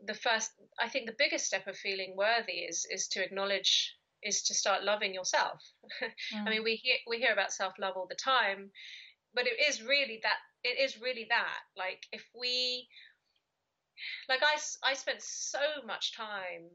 the 0.07 0.15
first 0.15 0.53
i 0.81 0.89
think 0.89 1.07
the 1.07 1.15
biggest 1.19 1.45
step 1.45 1.67
of 1.67 1.77
feeling 1.77 2.15
worthy 2.17 2.61
is 2.61 2.87
is 2.91 3.09
to 3.09 3.23
acknowledge 3.23 3.99
is 4.23 4.43
to 4.43 4.55
start 4.55 4.85
loving 4.85 5.15
yourself. 5.15 5.63
Mm. 6.35 6.43
I 6.47 6.51
mean, 6.51 6.65
we 6.65 6.77
hear 6.77 6.97
we 7.07 7.19
hear 7.19 7.33
about 7.33 7.53
self 7.53 7.75
love 7.79 7.95
all 7.97 8.07
the 8.09 8.15
time, 8.15 8.71
but 9.35 9.47
it 9.47 9.59
is 9.69 9.83
really 9.83 10.21
that 10.23 10.39
it 10.65 10.79
is 10.79 11.01
really 11.01 11.27
that. 11.29 11.61
Like 11.77 12.07
if 12.13 12.25
we, 12.39 12.89
like 14.29 14.43
I 14.43 14.59
I 14.89 14.95
spent 14.95 15.23
so 15.23 15.61
much 15.87 16.17
time 16.17 16.69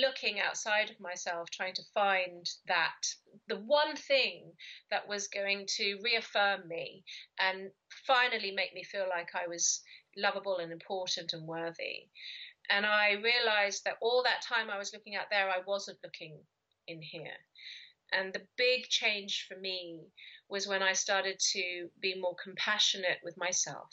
looking 0.00 0.40
outside 0.40 0.90
of 0.90 1.00
myself 1.00 1.48
trying 1.50 1.74
to 1.74 1.82
find 1.94 2.48
that 2.66 3.02
the 3.48 3.56
one 3.56 3.96
thing 3.96 4.52
that 4.90 5.08
was 5.08 5.28
going 5.28 5.66
to 5.66 5.98
reaffirm 6.02 6.66
me 6.68 7.02
and 7.38 7.70
finally 8.06 8.50
make 8.50 8.74
me 8.74 8.82
feel 8.84 9.06
like 9.08 9.30
I 9.34 9.46
was 9.48 9.82
lovable 10.16 10.58
and 10.58 10.72
important 10.72 11.32
and 11.32 11.46
worthy 11.46 12.08
and 12.70 12.86
I 12.86 13.12
realized 13.12 13.84
that 13.84 13.96
all 14.00 14.22
that 14.22 14.42
time 14.42 14.70
I 14.70 14.78
was 14.78 14.92
looking 14.92 15.16
out 15.16 15.26
there, 15.28 15.50
I 15.50 15.60
wasn't 15.66 15.98
looking 16.04 16.38
in 16.86 17.02
here. 17.02 17.36
And 18.12 18.32
the 18.32 18.46
big 18.56 18.84
change 18.88 19.46
for 19.48 19.58
me 19.58 20.00
was 20.48 20.68
when 20.68 20.82
I 20.82 20.92
started 20.92 21.38
to 21.52 21.88
be 22.00 22.14
more 22.18 22.36
compassionate 22.42 23.18
with 23.24 23.36
myself, 23.36 23.88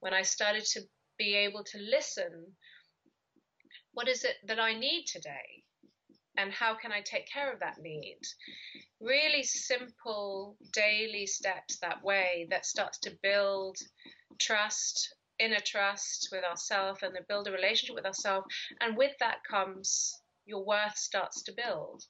when 0.00 0.14
I 0.14 0.22
started 0.22 0.64
to 0.72 0.82
be 1.18 1.34
able 1.34 1.64
to 1.64 1.78
listen 1.78 2.46
what 3.98 4.06
is 4.06 4.22
it 4.22 4.36
that 4.46 4.60
I 4.60 4.74
need 4.74 5.06
today? 5.08 5.64
And 6.36 6.52
how 6.52 6.76
can 6.76 6.92
I 6.92 7.00
take 7.00 7.28
care 7.28 7.52
of 7.52 7.58
that 7.58 7.80
need? 7.80 8.20
Really 9.00 9.42
simple 9.42 10.56
daily 10.72 11.26
steps 11.26 11.78
that 11.80 12.04
way 12.04 12.46
that 12.50 12.64
starts 12.64 13.00
to 13.00 13.18
build 13.24 13.76
trust 14.38 15.16
inner 15.40 15.58
trust 15.58 16.28
with 16.30 16.44
ourselves 16.44 17.00
and 17.02 17.12
then 17.12 17.24
build 17.28 17.48
a 17.48 17.50
relationship 17.50 17.96
with 17.96 18.06
ourselves. 18.06 18.46
And 18.80 18.96
with 18.96 19.10
that 19.18 19.38
comes 19.50 20.22
your 20.46 20.64
worth 20.64 20.96
starts 20.96 21.42
to 21.42 21.52
build. 21.56 22.04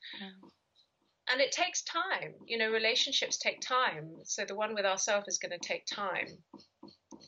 And 1.33 1.41
it 1.41 1.53
takes 1.53 1.83
time. 1.85 2.35
You 2.47 2.59
know, 2.59 2.71
relationships 2.71 3.39
take 3.39 3.63
time. 3.63 4.11
So 4.25 4.45
the 4.45 4.55
one 4.55 4.75
with 4.75 4.85
ourselves 4.85 5.27
is 5.27 5.39
going 5.39 5.59
to 5.59 5.67
take 5.67 5.87
time. 5.87 6.27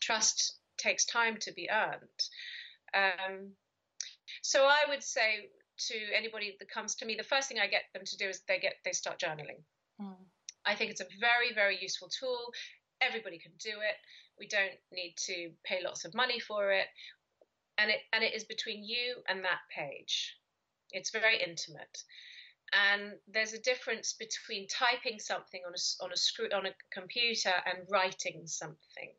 Trust 0.02 0.58
takes 0.76 1.06
time 1.06 1.38
to 1.40 1.52
be 1.54 1.70
earned. 1.70 2.20
Um, 2.92 3.52
so 4.42 4.64
I 4.64 4.88
would 4.88 5.02
say 5.02 5.48
to 5.88 5.94
anybody 6.16 6.56
that 6.58 6.70
comes 6.70 6.94
to 6.96 7.06
me, 7.06 7.14
the 7.16 7.24
first 7.24 7.48
thing 7.48 7.58
I 7.58 7.66
get 7.66 7.84
them 7.94 8.04
to 8.04 8.16
do 8.16 8.28
is 8.28 8.42
they 8.46 8.58
get 8.58 8.74
they 8.84 8.92
start 8.92 9.18
journaling. 9.18 9.62
Mm. 10.00 10.16
I 10.64 10.74
think 10.74 10.90
it's 10.90 11.00
a 11.00 11.06
very 11.20 11.54
very 11.54 11.78
useful 11.80 12.08
tool. 12.08 12.52
Everybody 13.00 13.38
can 13.38 13.52
do 13.58 13.70
it. 13.70 13.96
We 14.38 14.46
don't 14.46 14.78
need 14.92 15.14
to 15.26 15.50
pay 15.64 15.80
lots 15.82 16.04
of 16.04 16.14
money 16.14 16.38
for 16.38 16.72
it. 16.72 16.86
And 17.78 17.90
it 17.90 18.00
and 18.12 18.22
it 18.22 18.34
is 18.34 18.44
between 18.44 18.84
you 18.84 19.22
and 19.28 19.44
that 19.44 19.60
page. 19.74 20.36
It's 20.92 21.10
very 21.10 21.42
intimate. 21.42 22.02
And 22.72 23.14
there's 23.26 23.52
a 23.52 23.60
difference 23.60 24.12
between 24.12 24.68
typing 24.68 25.18
something 25.18 25.60
on 25.66 25.72
a, 25.72 26.04
on 26.04 26.12
a 26.12 26.16
screw 26.16 26.48
on 26.54 26.66
a 26.66 26.74
computer 26.92 27.52
and 27.66 27.78
writing 27.88 28.46
something. 28.46 29.12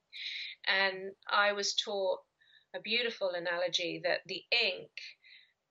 And 0.67 1.11
I 1.29 1.51
was 1.51 1.73
taught 1.73 2.19
a 2.75 2.79
beautiful 2.79 3.31
analogy 3.31 4.01
that 4.03 4.19
the 4.25 4.43
ink 4.51 4.91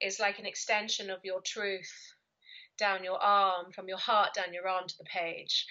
is 0.00 0.20
like 0.20 0.38
an 0.38 0.46
extension 0.46 1.10
of 1.10 1.20
your 1.24 1.40
truth 1.40 1.92
down 2.78 3.04
your 3.04 3.22
arm, 3.22 3.72
from 3.72 3.88
your 3.88 3.98
heart 3.98 4.34
down 4.34 4.52
your 4.52 4.66
arm 4.66 4.86
to 4.88 4.94
the 4.98 5.04
page 5.04 5.66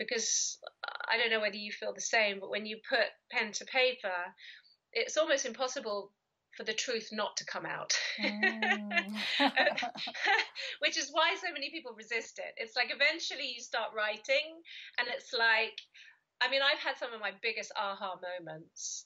because 0.00 0.58
I 1.08 1.18
don't 1.18 1.30
know 1.30 1.40
whether 1.40 1.56
you 1.56 1.70
feel 1.70 1.92
the 1.92 2.00
same, 2.00 2.40
but 2.40 2.50
when 2.50 2.64
you 2.66 2.78
put 2.88 3.06
pen 3.30 3.52
to 3.52 3.64
paper, 3.66 4.18
it's 4.92 5.18
almost 5.18 5.44
impossible 5.44 6.10
for 6.56 6.64
the 6.64 6.72
truth 6.72 7.10
not 7.12 7.36
to 7.36 7.44
come 7.44 7.66
out. 7.66 7.92
Mm. 8.18 9.14
Which 10.80 10.98
is 10.98 11.10
why 11.12 11.36
so 11.36 11.52
many 11.52 11.70
people 11.70 11.92
resist 11.96 12.38
it. 12.38 12.54
It's 12.56 12.74
like 12.74 12.90
eventually 12.90 13.52
you 13.54 13.60
start 13.60 13.90
writing, 13.94 14.60
and 14.98 15.06
it's 15.14 15.32
like, 15.32 15.78
I 16.40 16.50
mean, 16.50 16.62
I've 16.62 16.80
had 16.80 16.96
some 16.98 17.12
of 17.12 17.20
my 17.20 17.32
biggest 17.42 17.70
aha 17.76 18.16
moments 18.40 19.04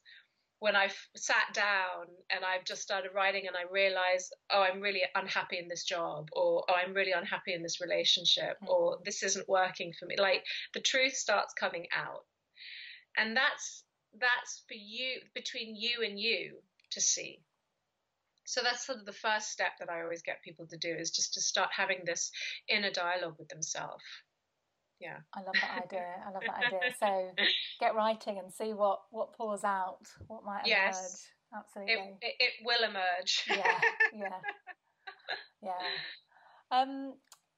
when 0.60 0.76
I've 0.76 0.96
sat 1.16 1.52
down 1.52 2.06
and 2.30 2.44
I've 2.44 2.64
just 2.64 2.82
started 2.82 3.10
writing 3.14 3.46
and 3.46 3.56
I 3.56 3.70
realize, 3.70 4.30
oh, 4.50 4.62
I'm 4.62 4.80
really 4.80 5.02
unhappy 5.14 5.58
in 5.58 5.68
this 5.68 5.84
job, 5.84 6.28
or 6.32 6.64
oh, 6.68 6.74
I'm 6.74 6.94
really 6.94 7.12
unhappy 7.12 7.52
in 7.54 7.62
this 7.62 7.80
relationship, 7.80 8.56
mm-hmm. 8.62 8.68
or 8.68 8.98
this 9.04 9.22
isn't 9.22 9.48
working 9.48 9.92
for 9.98 10.06
me. 10.06 10.16
Like 10.18 10.44
the 10.72 10.80
truth 10.80 11.14
starts 11.14 11.54
coming 11.54 11.86
out. 11.94 12.24
And 13.16 13.36
that's 13.36 13.84
that's 14.18 14.62
for 14.68 14.74
you 14.74 15.20
between 15.34 15.74
you 15.76 16.04
and 16.04 16.18
you 16.18 16.56
to 16.92 17.00
see. 17.00 17.40
So 18.46 18.60
that's 18.62 18.86
sort 18.86 18.98
of 18.98 19.06
the 19.06 19.12
first 19.12 19.50
step 19.50 19.72
that 19.80 19.90
I 19.90 20.02
always 20.02 20.22
get 20.22 20.42
people 20.42 20.66
to 20.66 20.76
do 20.76 20.94
is 20.94 21.10
just 21.10 21.34
to 21.34 21.40
start 21.40 21.70
having 21.76 22.02
this 22.04 22.30
inner 22.68 22.90
dialogue 22.90 23.36
with 23.38 23.48
themselves 23.48 24.02
yeah. 25.04 25.18
I 25.34 25.40
love 25.40 25.54
that 25.60 25.82
idea 25.84 26.06
i 26.26 26.30
love 26.30 26.42
that 26.46 26.66
idea. 26.66 26.94
So 26.98 27.30
get 27.80 27.94
writing 27.94 28.38
and 28.38 28.52
see 28.52 28.72
what 28.72 29.00
what 29.10 29.34
pours 29.34 29.64
out 29.64 30.00
what 30.26 30.44
might 30.44 30.66
yes. 30.66 31.28
emerge 31.52 31.64
absolutely. 31.64 31.94
it, 31.94 32.18
it, 32.22 32.34
it 32.40 32.52
will 32.64 32.88
emerge. 32.88 33.44
Yeah 33.48 33.80
yeah. 34.14 34.38
Yeah. 35.62 35.72
Um 36.70 37.14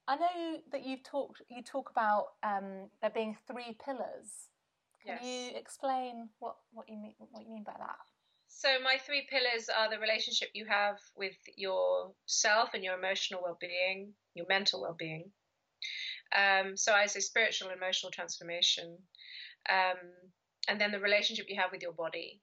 i 0.07 0.15
know 0.15 0.57
that 0.71 0.85
you've 0.85 1.03
talked 1.03 1.41
you 1.49 1.61
talk 1.63 1.89
about 1.91 2.25
um 2.43 2.89
there 3.01 3.11
being 3.13 3.35
three 3.47 3.77
pillars. 3.83 4.47
Can 5.05 5.17
yes. 5.21 5.25
you 5.25 5.57
explain 5.57 6.29
what 6.39 6.55
what 6.71 6.87
you 6.89 6.97
mean 6.97 7.15
what 7.17 7.43
you 7.43 7.51
mean 7.51 7.63
by 7.63 7.75
that? 7.77 7.97
So 8.47 8.69
my 8.83 8.97
three 9.05 9.27
pillars 9.29 9.69
are 9.69 9.89
the 9.89 9.99
relationship 9.99 10.49
you 10.53 10.65
have 10.65 10.97
with 11.15 11.35
yourself 11.57 12.69
and 12.73 12.83
your 12.83 12.97
emotional 12.97 13.41
well-being 13.43 14.13
your 14.33 14.45
mental 14.47 14.81
well-being 14.81 15.31
um, 16.35 16.75
so 16.75 16.93
I 16.93 17.05
say 17.05 17.19
spiritual 17.19 17.69
and 17.69 17.77
emotional 17.77 18.11
transformation, 18.11 18.97
um, 19.69 19.97
and 20.67 20.79
then 20.79 20.91
the 20.91 20.99
relationship 20.99 21.45
you 21.49 21.59
have 21.59 21.71
with 21.71 21.81
your 21.81 21.93
body. 21.93 22.41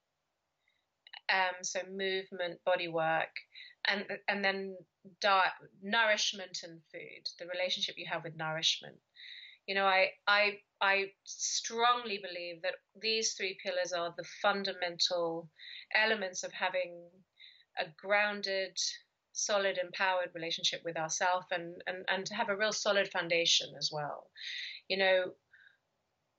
Um, 1.33 1.63
so 1.63 1.81
movement, 1.91 2.61
body 2.65 2.89
work, 2.89 3.31
and 3.87 4.05
and 4.29 4.45
then 4.45 4.77
diet, 5.21 5.53
nourishment 5.83 6.59
and 6.63 6.81
food. 6.93 7.29
The 7.39 7.47
relationship 7.47 7.97
you 7.99 8.07
have 8.11 8.25
with 8.25 8.37
nourishment. 8.37 8.97
You 9.67 9.75
know, 9.75 9.87
I 9.87 10.11
I 10.27 10.59
I 10.81 11.13
strongly 11.25 12.19
believe 12.23 12.63
that 12.63 12.75
these 13.01 13.35
three 13.35 13.57
pillars 13.63 13.93
are 13.93 14.15
the 14.17 14.29
fundamental 14.43 15.49
elements 15.95 16.43
of 16.43 16.53
having 16.53 17.09
a 17.79 17.87
grounded 17.99 18.77
solid, 19.35 19.79
empowered 19.79 20.31
relationship 20.35 20.81
with 20.85 20.97
ourselves 20.97 21.47
and, 21.51 21.83
and, 21.87 22.05
and 22.09 22.27
to 22.27 22.35
have 22.35 22.49
a 22.49 22.57
real 22.57 22.73
solid 22.73 23.09
foundation 23.11 23.75
as 23.77 23.91
well. 23.93 24.31
You 24.89 24.99
know, 24.99 25.25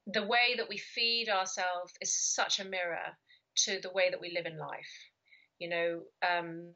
the 0.08 0.24
way 0.24 0.56
that 0.58 0.70
we 0.70 0.78
feed 0.78 1.30
ourselves 1.30 1.94
is 2.02 2.16
such 2.16 2.60
a 2.60 2.66
mirror 2.66 3.18
to 3.58 3.80
the 3.82 3.92
way 3.92 4.10
that 4.10 4.22
we 4.22 4.32
live 4.32 4.46
in 4.46 4.58
life. 4.58 5.10
You 5.60 5.70
know, 5.70 6.02
um, 6.28 6.74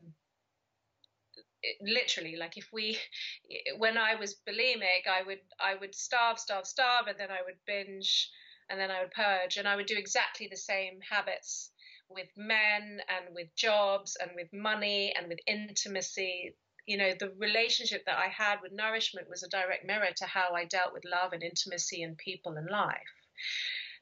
it, 1.61 1.77
literally, 1.81 2.35
like 2.37 2.57
if 2.57 2.67
we, 2.71 2.97
when 3.77 3.97
I 3.97 4.15
was 4.15 4.35
bulimic, 4.47 5.07
I 5.09 5.23
would 5.25 5.41
I 5.59 5.75
would 5.75 5.95
starve, 5.95 6.39
starve, 6.39 6.65
starve, 6.65 7.07
and 7.07 7.19
then 7.19 7.31
I 7.31 7.41
would 7.45 7.57
binge, 7.65 8.29
and 8.69 8.79
then 8.79 8.91
I 8.91 9.01
would 9.01 9.11
purge, 9.11 9.57
and 9.57 9.67
I 9.67 9.75
would 9.75 9.85
do 9.85 9.97
exactly 9.97 10.47
the 10.49 10.57
same 10.57 10.99
habits 11.09 11.71
with 12.09 12.29
men 12.37 13.01
and 13.09 13.35
with 13.35 13.53
jobs 13.55 14.17
and 14.21 14.31
with 14.35 14.51
money 14.53 15.13
and 15.17 15.27
with 15.27 15.39
intimacy. 15.47 16.55
You 16.85 16.97
know 16.97 17.13
the 17.19 17.31
relationship 17.37 18.03
that 18.07 18.17
i 18.17 18.29
had 18.29 18.61
with 18.63 18.71
nourishment 18.71 19.29
was 19.29 19.43
a 19.43 19.49
direct 19.49 19.85
mirror 19.85 20.09
to 20.17 20.25
how 20.25 20.55
i 20.55 20.65
dealt 20.65 20.91
with 20.93 21.05
love 21.05 21.33
and 21.33 21.43
intimacy 21.43 22.01
and 22.03 22.17
people 22.17 22.57
and 22.57 22.67
life. 22.69 23.13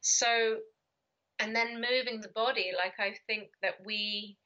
So 0.02 0.60
and 1.39 1.56
then 1.56 1.82
moving 1.82 2.22
the 2.22 2.30
body 2.30 2.72
like 2.78 2.93
i 3.00 3.15
think 3.28 3.50
that 3.62 3.76
we 3.86 4.38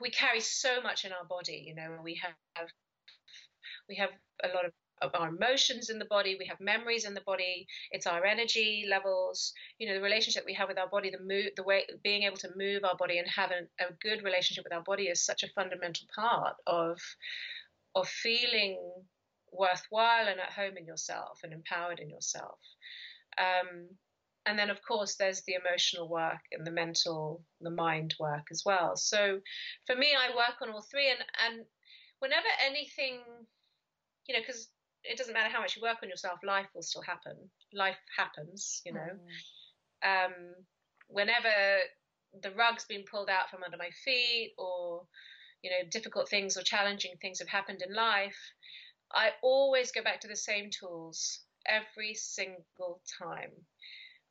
we 0.00 0.10
carry 0.10 0.40
so 0.40 0.80
much 0.82 1.04
in 1.04 1.12
our 1.12 1.24
body 1.24 1.64
you 1.66 1.74
know 1.74 1.98
we 2.02 2.20
have 2.22 2.68
we 3.88 3.96
have 3.96 4.10
a 4.42 4.48
lot 4.48 4.64
of 4.64 4.72
of 5.04 5.14
our 5.14 5.28
emotions 5.28 5.90
in 5.90 5.98
the 5.98 6.04
body. 6.06 6.36
We 6.38 6.46
have 6.46 6.60
memories 6.60 7.04
in 7.04 7.14
the 7.14 7.20
body. 7.20 7.66
It's 7.90 8.06
our 8.06 8.24
energy 8.24 8.86
levels. 8.88 9.52
You 9.78 9.88
know 9.88 9.94
the 9.94 10.00
relationship 10.02 10.44
we 10.46 10.54
have 10.54 10.68
with 10.68 10.78
our 10.78 10.88
body 10.88 11.10
the 11.10 11.20
move 11.20 11.50
the 11.56 11.62
way 11.62 11.84
being 12.02 12.22
able 12.24 12.38
to 12.38 12.50
move 12.56 12.84
our 12.84 12.96
body 12.96 13.18
and 13.18 13.28
have 13.28 13.50
a, 13.50 13.84
a 13.84 13.92
good 14.02 14.24
relationship 14.24 14.64
with 14.64 14.72
our 14.72 14.82
body 14.82 15.04
is 15.04 15.24
such 15.24 15.42
a 15.42 15.48
fundamental 15.48 16.06
part 16.14 16.56
of 16.66 16.98
of 17.94 18.08
feeling 18.08 18.78
worthwhile 19.52 20.26
and 20.26 20.40
at 20.40 20.52
home 20.52 20.76
in 20.76 20.86
yourself 20.86 21.40
and 21.44 21.52
empowered 21.52 22.00
in 22.00 22.10
yourself. 22.10 22.58
Um, 23.38 23.88
and 24.46 24.58
then 24.58 24.70
of 24.70 24.82
course 24.82 25.16
there's 25.16 25.42
the 25.42 25.54
emotional 25.54 26.08
work 26.08 26.40
and 26.52 26.66
the 26.66 26.70
mental 26.70 27.42
the 27.60 27.70
mind 27.70 28.14
work 28.18 28.46
as 28.50 28.62
well. 28.64 28.96
So 28.96 29.40
for 29.86 29.96
me 29.96 30.14
i 30.18 30.34
work 30.34 30.60
on 30.60 30.70
all 30.70 30.82
three 30.82 31.10
and 31.10 31.20
and 31.46 31.64
whenever 32.18 32.48
anything 32.64 33.20
you 34.26 34.34
know 34.34 34.40
because 34.40 34.68
it 35.04 35.18
doesn't 35.18 35.34
matter 35.34 35.52
how 35.52 35.60
much 35.60 35.76
you 35.76 35.82
work 35.82 35.98
on 36.02 36.08
yourself, 36.08 36.40
life 36.42 36.66
will 36.74 36.82
still 36.82 37.02
happen. 37.02 37.36
Life 37.72 37.98
happens, 38.16 38.82
you 38.84 38.92
know. 38.92 39.00
Mm. 40.02 40.26
Um, 40.26 40.32
whenever 41.08 41.48
the 42.42 42.50
rug's 42.52 42.84
been 42.86 43.04
pulled 43.10 43.28
out 43.28 43.50
from 43.50 43.62
under 43.62 43.76
my 43.76 43.90
feet, 44.04 44.54
or 44.58 45.06
you 45.62 45.70
know, 45.70 45.88
difficult 45.90 46.28
things 46.28 46.56
or 46.56 46.62
challenging 46.62 47.12
things 47.20 47.38
have 47.38 47.48
happened 47.48 47.82
in 47.86 47.94
life, 47.94 48.36
I 49.12 49.30
always 49.42 49.92
go 49.92 50.02
back 50.02 50.20
to 50.20 50.28
the 50.28 50.36
same 50.36 50.70
tools 50.70 51.40
every 51.66 52.14
single 52.14 53.00
time. 53.18 53.50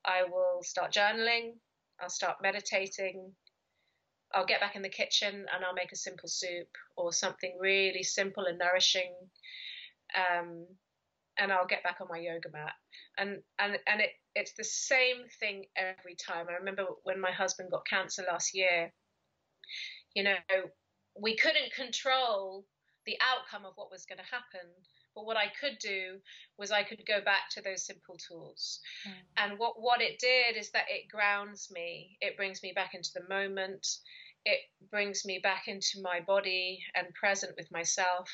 I 0.05 0.23
will 0.23 0.61
start 0.63 0.93
journaling. 0.93 1.53
I'll 2.01 2.09
start 2.09 2.37
meditating. 2.41 3.33
I'll 4.33 4.45
get 4.45 4.59
back 4.59 4.75
in 4.75 4.81
the 4.81 4.89
kitchen 4.89 5.45
and 5.53 5.63
I'll 5.63 5.73
make 5.73 5.91
a 5.91 5.95
simple 5.95 6.27
soup 6.27 6.67
or 6.97 7.13
something 7.13 7.55
really 7.59 8.03
simple 8.03 8.45
and 8.45 8.57
nourishing 8.57 9.13
um, 10.15 10.65
and 11.37 11.51
I'll 11.51 11.67
get 11.67 11.83
back 11.83 11.97
on 12.01 12.07
my 12.09 12.19
yoga 12.19 12.49
mat. 12.51 12.73
And 13.17 13.41
and 13.59 13.77
and 13.87 14.01
it 14.01 14.11
it's 14.35 14.53
the 14.53 14.63
same 14.63 15.27
thing 15.39 15.65
every 15.75 16.15
time. 16.15 16.47
I 16.49 16.53
remember 16.53 16.85
when 17.03 17.19
my 17.19 17.31
husband 17.31 17.71
got 17.71 17.85
cancer 17.85 18.23
last 18.27 18.53
year. 18.53 18.91
You 20.15 20.23
know, 20.23 20.35
we 21.19 21.35
couldn't 21.35 21.73
control 21.73 22.65
the 23.05 23.17
outcome 23.21 23.65
of 23.65 23.73
what 23.75 23.91
was 23.91 24.05
going 24.05 24.19
to 24.19 24.31
happen. 24.31 24.69
But 25.15 25.25
what 25.25 25.37
I 25.37 25.45
could 25.59 25.77
do 25.79 26.19
was 26.57 26.71
I 26.71 26.83
could 26.83 27.05
go 27.05 27.21
back 27.23 27.49
to 27.51 27.61
those 27.61 27.85
simple 27.85 28.17
tools. 28.17 28.79
Mm. 29.07 29.11
And 29.37 29.59
what, 29.59 29.75
what 29.79 30.01
it 30.01 30.19
did 30.19 30.57
is 30.57 30.71
that 30.71 30.85
it 30.89 31.11
grounds 31.11 31.69
me. 31.71 32.17
It 32.19 32.35
brings 32.35 32.63
me 32.63 32.73
back 32.75 32.93
into 32.93 33.11
the 33.13 33.27
moment. 33.29 33.85
It 34.45 34.59
brings 34.89 35.23
me 35.23 35.39
back 35.41 35.67
into 35.67 36.01
my 36.01 36.19
body 36.19 36.79
and 36.95 37.13
present 37.13 37.53
with 37.55 37.71
myself. 37.71 38.29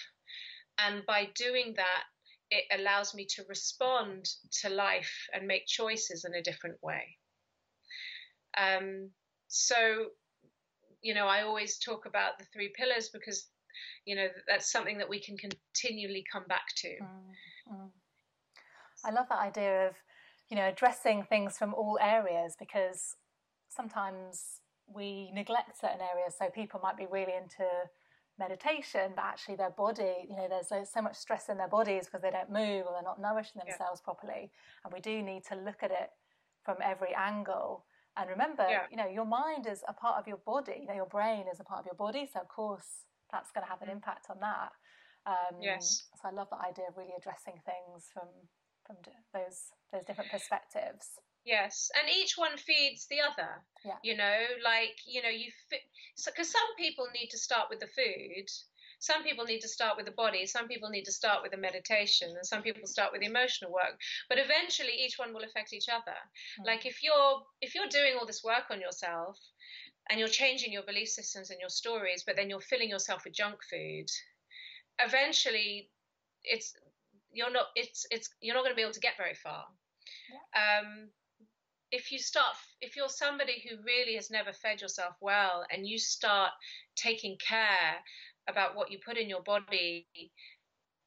And 0.85 1.05
by 1.05 1.29
doing 1.35 1.73
that, 1.75 2.03
it 2.51 2.65
allows 2.79 3.13
me 3.13 3.25
to 3.35 3.43
respond 3.47 4.29
to 4.61 4.69
life 4.69 5.27
and 5.33 5.47
make 5.47 5.67
choices 5.67 6.25
in 6.25 6.33
a 6.33 6.41
different 6.41 6.77
way. 6.81 7.17
Um, 8.57 9.11
so, 9.47 10.07
you 11.01 11.13
know, 11.13 11.27
I 11.27 11.43
always 11.43 11.77
talk 11.77 12.05
about 12.05 12.39
the 12.39 12.45
three 12.51 12.71
pillars 12.75 13.09
because, 13.13 13.47
you 14.05 14.15
know, 14.15 14.27
that's 14.47 14.71
something 14.71 14.97
that 14.97 15.09
we 15.09 15.19
can 15.19 15.37
continually 15.37 16.23
come 16.31 16.45
back 16.47 16.65
to. 16.77 16.87
Mm, 16.87 17.73
mm. 17.73 17.89
I 19.05 19.11
love 19.11 19.27
that 19.29 19.39
idea 19.39 19.87
of, 19.87 19.95
you 20.49 20.57
know, 20.57 20.67
addressing 20.67 21.23
things 21.23 21.57
from 21.57 21.73
all 21.73 21.99
areas 22.01 22.55
because 22.59 23.15
sometimes 23.69 24.61
we 24.87 25.31
neglect 25.33 25.79
certain 25.79 26.01
areas. 26.01 26.33
So 26.37 26.49
people 26.49 26.79
might 26.81 26.97
be 26.97 27.05
really 27.09 27.33
into 27.35 27.65
meditation, 28.39 29.11
but 29.15 29.25
actually 29.25 29.55
their 29.55 29.69
body, 29.71 30.25
you 30.29 30.35
know, 30.35 30.47
there's 30.49 30.89
so 30.89 31.01
much 31.01 31.15
stress 31.15 31.49
in 31.49 31.57
their 31.57 31.67
bodies 31.67 32.05
because 32.05 32.21
they 32.21 32.31
don't 32.31 32.49
move 32.49 32.85
or 32.87 32.93
they're 32.93 33.03
not 33.03 33.21
nourishing 33.21 33.61
themselves 33.63 34.01
yeah. 34.01 34.05
properly. 34.05 34.51
And 34.83 34.93
we 34.93 35.01
do 35.01 35.21
need 35.21 35.43
to 35.49 35.55
look 35.55 35.83
at 35.83 35.91
it 35.91 36.09
from 36.63 36.77
every 36.83 37.13
angle. 37.15 37.85
And 38.17 38.29
remember, 38.29 38.65
yeah. 38.69 38.83
you 38.89 38.97
know, 38.97 39.07
your 39.07 39.25
mind 39.25 39.67
is 39.69 39.83
a 39.87 39.93
part 39.93 40.17
of 40.17 40.27
your 40.27 40.39
body. 40.45 40.79
You 40.81 40.87
know, 40.87 40.95
your 40.95 41.05
brain 41.05 41.45
is 41.51 41.59
a 41.59 41.63
part 41.63 41.81
of 41.81 41.85
your 41.85 41.95
body. 41.95 42.27
So 42.31 42.39
of 42.39 42.47
course, 42.47 43.05
that's 43.31 43.51
going 43.51 43.65
to 43.65 43.69
have 43.69 43.81
an 43.81 43.89
mm. 43.89 43.93
impact 43.93 44.27
on 44.29 44.37
that. 44.41 44.71
Um, 45.25 45.61
yes. 45.61 46.07
So 46.21 46.29
I 46.29 46.31
love 46.31 46.47
the 46.49 46.57
idea 46.57 46.85
of 46.89 46.97
really 46.97 47.13
addressing 47.17 47.59
things 47.65 48.09
from 48.13 48.27
from 48.87 48.97
those 49.33 49.69
those 49.93 50.05
different 50.05 50.31
perspectives. 50.31 51.19
Yes, 51.49 51.89
and 51.99 52.07
each 52.07 52.37
one 52.37 52.57
feeds 52.57 53.07
the 53.07 53.21
other. 53.21 53.49
Yeah. 53.83 53.97
You 54.03 54.15
know, 54.17 54.37
like 54.63 54.97
you 55.07 55.23
know, 55.23 55.29
you 55.29 55.49
because 55.71 56.51
so, 56.51 56.59
some 56.59 56.75
people 56.77 57.07
need 57.11 57.29
to 57.31 57.39
start 57.39 57.71
with 57.71 57.79
the 57.79 57.87
food, 57.87 58.45
some 58.99 59.23
people 59.23 59.45
need 59.45 59.61
to 59.61 59.67
start 59.67 59.97
with 59.97 60.05
the 60.05 60.11
body, 60.11 60.45
some 60.45 60.67
people 60.67 60.89
need 60.91 61.05
to 61.05 61.11
start 61.11 61.41
with 61.41 61.51
the 61.51 61.57
meditation, 61.57 62.29
and 62.29 62.45
some 62.45 62.61
people 62.61 62.85
start 62.85 63.11
with 63.11 63.21
the 63.21 63.27
emotional 63.27 63.71
work. 63.71 63.97
But 64.29 64.37
eventually, 64.37 64.93
each 64.93 65.17
one 65.17 65.33
will 65.33 65.43
affect 65.43 65.73
each 65.73 65.89
other. 65.89 66.19
Mm. 66.61 66.67
Like 66.67 66.85
if 66.85 67.01
you're 67.01 67.41
if 67.61 67.73
you're 67.73 67.89
doing 67.89 68.13
all 68.19 68.27
this 68.27 68.43
work 68.43 68.65
on 68.69 68.79
yourself, 68.79 69.39
and 70.11 70.19
you're 70.19 70.27
changing 70.43 70.71
your 70.71 70.83
belief 70.83 71.09
systems 71.09 71.49
and 71.49 71.59
your 71.59 71.69
stories, 71.69 72.23
but 72.27 72.35
then 72.35 72.47
you're 72.47 72.61
filling 72.61 72.89
yourself 72.89 73.23
with 73.25 73.33
junk 73.33 73.57
food, 73.67 74.05
eventually, 75.03 75.89
it's 76.43 76.75
you're 77.33 77.51
not 77.51 77.67
it's 77.75 78.05
it's 78.11 78.29
you're 78.39 78.53
not 78.53 78.61
going 78.61 78.73
to 78.73 78.75
be 78.75 78.83
able 78.83 78.93
to 78.93 78.99
get 78.99 79.17
very 79.17 79.33
far. 79.33 79.65
Yeah. 80.29 80.79
Um, 80.79 81.09
if 81.91 82.11
you 82.11 82.19
start 82.19 82.55
if 82.81 82.95
you're 82.95 83.09
somebody 83.09 83.63
who 83.67 83.81
really 83.83 84.15
has 84.15 84.29
never 84.29 84.53
fed 84.53 84.81
yourself 84.81 85.15
well 85.21 85.65
and 85.71 85.87
you 85.87 85.97
start 85.97 86.51
taking 86.95 87.37
care 87.37 87.95
about 88.47 88.75
what 88.75 88.91
you 88.91 88.99
put 89.05 89.17
in 89.17 89.29
your 89.29 89.41
body 89.43 90.07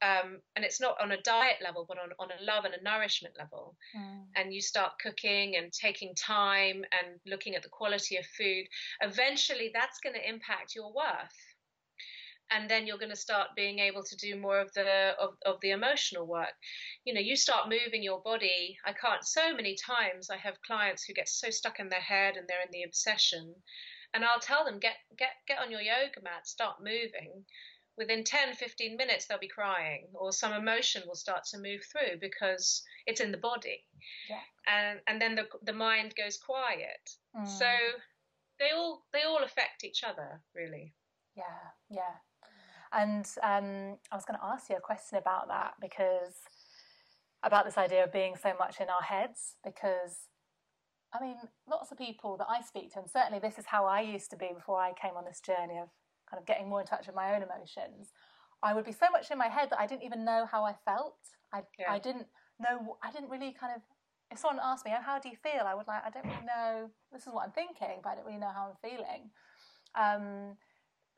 um, 0.01 0.39
and 0.57 0.65
it's 0.65 0.81
not 0.81 0.99
on 1.01 1.13
a 1.13 1.21
diet 1.21 1.57
level 1.63 1.85
but 1.87 1.97
on, 1.97 2.09
on 2.19 2.29
a 2.31 2.43
love 2.43 2.65
and 2.65 2.73
a 2.73 2.83
nourishment 2.83 3.33
level 3.37 3.75
mm. 3.97 4.23
and 4.35 4.53
you 4.53 4.61
start 4.61 4.91
cooking 5.01 5.55
and 5.55 5.71
taking 5.71 6.13
time 6.15 6.83
and 6.91 7.19
looking 7.25 7.55
at 7.55 7.63
the 7.63 7.69
quality 7.69 8.17
of 8.17 8.25
food 8.25 8.65
eventually 9.01 9.71
that's 9.73 9.99
going 9.99 10.15
to 10.15 10.29
impact 10.29 10.75
your 10.75 10.93
worth 10.93 11.52
and 12.53 12.69
then 12.69 12.85
you're 12.85 12.97
going 12.97 13.09
to 13.09 13.15
start 13.15 13.49
being 13.55 13.79
able 13.79 14.03
to 14.03 14.15
do 14.15 14.39
more 14.39 14.59
of 14.59 14.71
the 14.73 15.13
of, 15.19 15.35
of 15.45 15.59
the 15.61 15.71
emotional 15.71 16.27
work. 16.27 16.53
You 17.03 17.13
know 17.13 17.21
you 17.21 17.35
start 17.35 17.69
moving 17.69 18.03
your 18.03 18.21
body. 18.21 18.77
I 18.85 18.93
can't 18.93 19.25
so 19.25 19.53
many 19.53 19.75
times 19.75 20.29
i 20.29 20.37
have 20.37 20.61
clients 20.61 21.03
who 21.03 21.13
get 21.13 21.29
so 21.29 21.49
stuck 21.49 21.79
in 21.79 21.89
their 21.89 21.99
head 21.99 22.35
and 22.37 22.47
they're 22.47 22.61
in 22.61 22.71
the 22.71 22.83
obsession 22.83 23.55
and 24.13 24.23
i'll 24.23 24.39
tell 24.39 24.65
them 24.65 24.79
get 24.79 24.95
get 25.17 25.31
get 25.47 25.59
on 25.59 25.71
your 25.71 25.81
yoga 25.81 26.21
mat 26.23 26.47
start 26.47 26.77
moving. 26.79 27.45
Within 27.95 28.23
10 28.23 28.55
15 28.55 28.97
minutes 28.97 29.27
they'll 29.27 29.37
be 29.39 29.47
crying 29.47 30.07
or 30.13 30.31
some 30.31 30.53
emotion 30.53 31.03
will 31.05 31.15
start 31.15 31.43
to 31.51 31.59
move 31.59 31.81
through 31.91 32.19
because 32.19 32.83
it's 33.05 33.21
in 33.21 33.31
the 33.31 33.37
body. 33.37 33.83
Yeah. 34.29 34.45
and 34.67 34.99
and 35.07 35.21
then 35.21 35.35
the 35.35 35.45
the 35.63 35.73
mind 35.73 36.13
goes 36.15 36.37
quiet. 36.37 37.09
Mm. 37.35 37.47
so 37.47 37.71
they 38.59 38.71
all 38.75 39.05
they 39.13 39.23
all 39.23 39.43
affect 39.43 39.83
each 39.83 40.03
other 40.03 40.41
really. 40.55 40.93
Yeah 41.35 41.63
yeah 41.89 42.15
and 42.93 43.25
um, 43.41 43.97
I 44.11 44.15
was 44.15 44.25
going 44.25 44.39
to 44.39 44.45
ask 44.45 44.69
you 44.69 44.75
a 44.75 44.81
question 44.81 45.17
about 45.17 45.47
that 45.47 45.73
because 45.81 46.35
about 47.43 47.65
this 47.65 47.77
idea 47.77 48.03
of 48.03 48.13
being 48.13 48.35
so 48.41 48.53
much 48.57 48.79
in 48.79 48.87
our 48.89 49.01
heads. 49.01 49.55
Because 49.63 50.29
I 51.13 51.21
mean, 51.21 51.35
lots 51.69 51.91
of 51.91 51.97
people 51.97 52.37
that 52.37 52.47
I 52.49 52.61
speak 52.61 52.93
to, 52.93 52.99
and 52.99 53.09
certainly 53.09 53.39
this 53.39 53.57
is 53.57 53.65
how 53.65 53.85
I 53.85 54.01
used 54.01 54.29
to 54.31 54.37
be 54.37 54.49
before 54.53 54.79
I 54.79 54.93
came 54.99 55.15
on 55.15 55.25
this 55.25 55.41
journey 55.41 55.77
of 55.81 55.89
kind 56.29 56.39
of 56.39 56.45
getting 56.45 56.69
more 56.69 56.81
in 56.81 56.87
touch 56.87 57.07
with 57.07 57.15
my 57.15 57.35
own 57.35 57.43
emotions. 57.43 58.11
I 58.63 58.73
would 58.73 58.85
be 58.85 58.93
so 58.93 59.07
much 59.11 59.29
in 59.29 59.37
my 59.37 59.49
head 59.49 59.69
that 59.71 59.79
I 59.79 59.85
didn't 59.85 60.03
even 60.03 60.23
know 60.23 60.47
how 60.49 60.63
I 60.63 60.73
felt. 60.85 61.17
I 61.53 61.61
yeah. 61.77 61.91
I 61.91 61.99
didn't 61.99 62.27
know. 62.59 62.97
I 63.03 63.11
didn't 63.11 63.29
really 63.29 63.53
kind 63.59 63.73
of. 63.75 63.81
If 64.31 64.39
someone 64.39 64.63
asked 64.63 64.85
me, 64.85 64.91
"Oh, 64.97 65.01
how 65.01 65.19
do 65.19 65.29
you 65.29 65.35
feel?" 65.35 65.65
I 65.67 65.75
would 65.75 65.85
like, 65.87 66.01
I 66.05 66.09
don't 66.09 66.25
really 66.25 66.45
know. 66.45 66.89
This 67.11 67.27
is 67.27 67.33
what 67.33 67.43
I'm 67.45 67.51
thinking, 67.51 68.01
but 68.01 68.09
I 68.09 68.15
don't 68.15 68.25
really 68.25 68.39
know 68.39 68.53
how 68.53 68.71
I'm 68.71 68.89
feeling. 68.89 69.29
Um, 69.93 70.57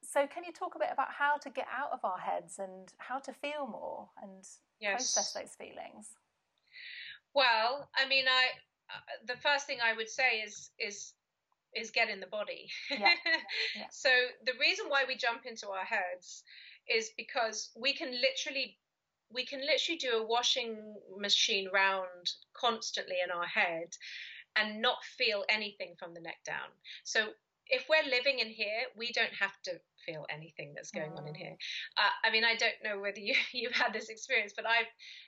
so, 0.08 0.28
can 0.28 0.44
you 0.44 0.52
talk 0.52 0.76
a 0.76 0.80
bit 0.80 0.90
about 0.92 1.12
how 1.12 1.38
to 1.38 1.50
get 1.50 1.68
out 1.76 1.92
of 1.92 2.00
our 2.04 2.18
heads 2.18 2.60
and 2.60 2.94
how 2.98 3.20
to 3.20 3.34
feel 3.34 3.68
more 3.68 4.10
and 4.22 4.44
yes. 4.80 5.14
process 5.14 5.34
those 5.34 5.56
feelings? 5.56 6.16
Well, 7.34 7.90
I 7.96 8.08
mean, 8.08 8.26
I 8.28 8.46
uh, 8.90 9.34
the 9.34 9.40
first 9.42 9.66
thing 9.68 9.80
I 9.84 9.94
would 9.94 10.10
say 10.10 10.40
is 10.46 10.72
is 10.80 11.14
is 11.76 11.92
get 11.92 12.10
in 12.10 12.20
the 12.20 12.28
body. 12.28 12.70
Yeah. 12.90 13.14
Yeah. 13.76 13.88
so 13.92 14.10
the 14.46 14.54
reason 14.60 14.86
why 14.88 15.04
we 15.06 15.18
jump 15.18 15.46
into 15.46 15.70
our 15.70 15.84
heads 15.84 16.44
is 16.88 17.12
because 17.18 17.72
we 17.76 17.94
can 17.94 18.12
literally 18.12 18.78
we 19.34 19.46
can 19.46 19.60
literally 19.60 19.98
do 19.98 20.18
a 20.18 20.26
washing 20.26 20.96
machine 21.18 21.68
round 21.74 22.32
constantly 22.54 23.18
in 23.24 23.32
our 23.32 23.46
head 23.46 23.90
and 24.56 24.82
not 24.82 25.04
feel 25.18 25.44
anything 25.50 25.96
from 26.00 26.14
the 26.14 26.22
neck 26.22 26.38
down. 26.46 26.70
So 27.04 27.28
if 27.68 27.88
we're 27.90 28.10
living 28.10 28.40
in 28.40 28.48
here, 28.50 28.84
we 28.96 29.12
don't 29.12 29.34
have 29.34 29.54
to 29.64 29.72
feel 30.06 30.26
anything 30.30 30.74
that's 30.76 30.92
going 30.92 31.12
on 31.14 31.28
in 31.28 31.34
Mm. 31.34 31.38
here. 31.38 31.58
Uh, 31.98 32.10
I 32.24 32.32
mean, 32.32 32.44
I 32.44 32.56
don't 32.56 32.82
know 32.84 33.00
whether 33.00 33.20
you 33.20 33.36
you've 33.54 33.74
had 33.74 33.94
this 33.94 34.10
experience, 34.10 34.54
but 34.56 34.66
I've, 34.66 34.88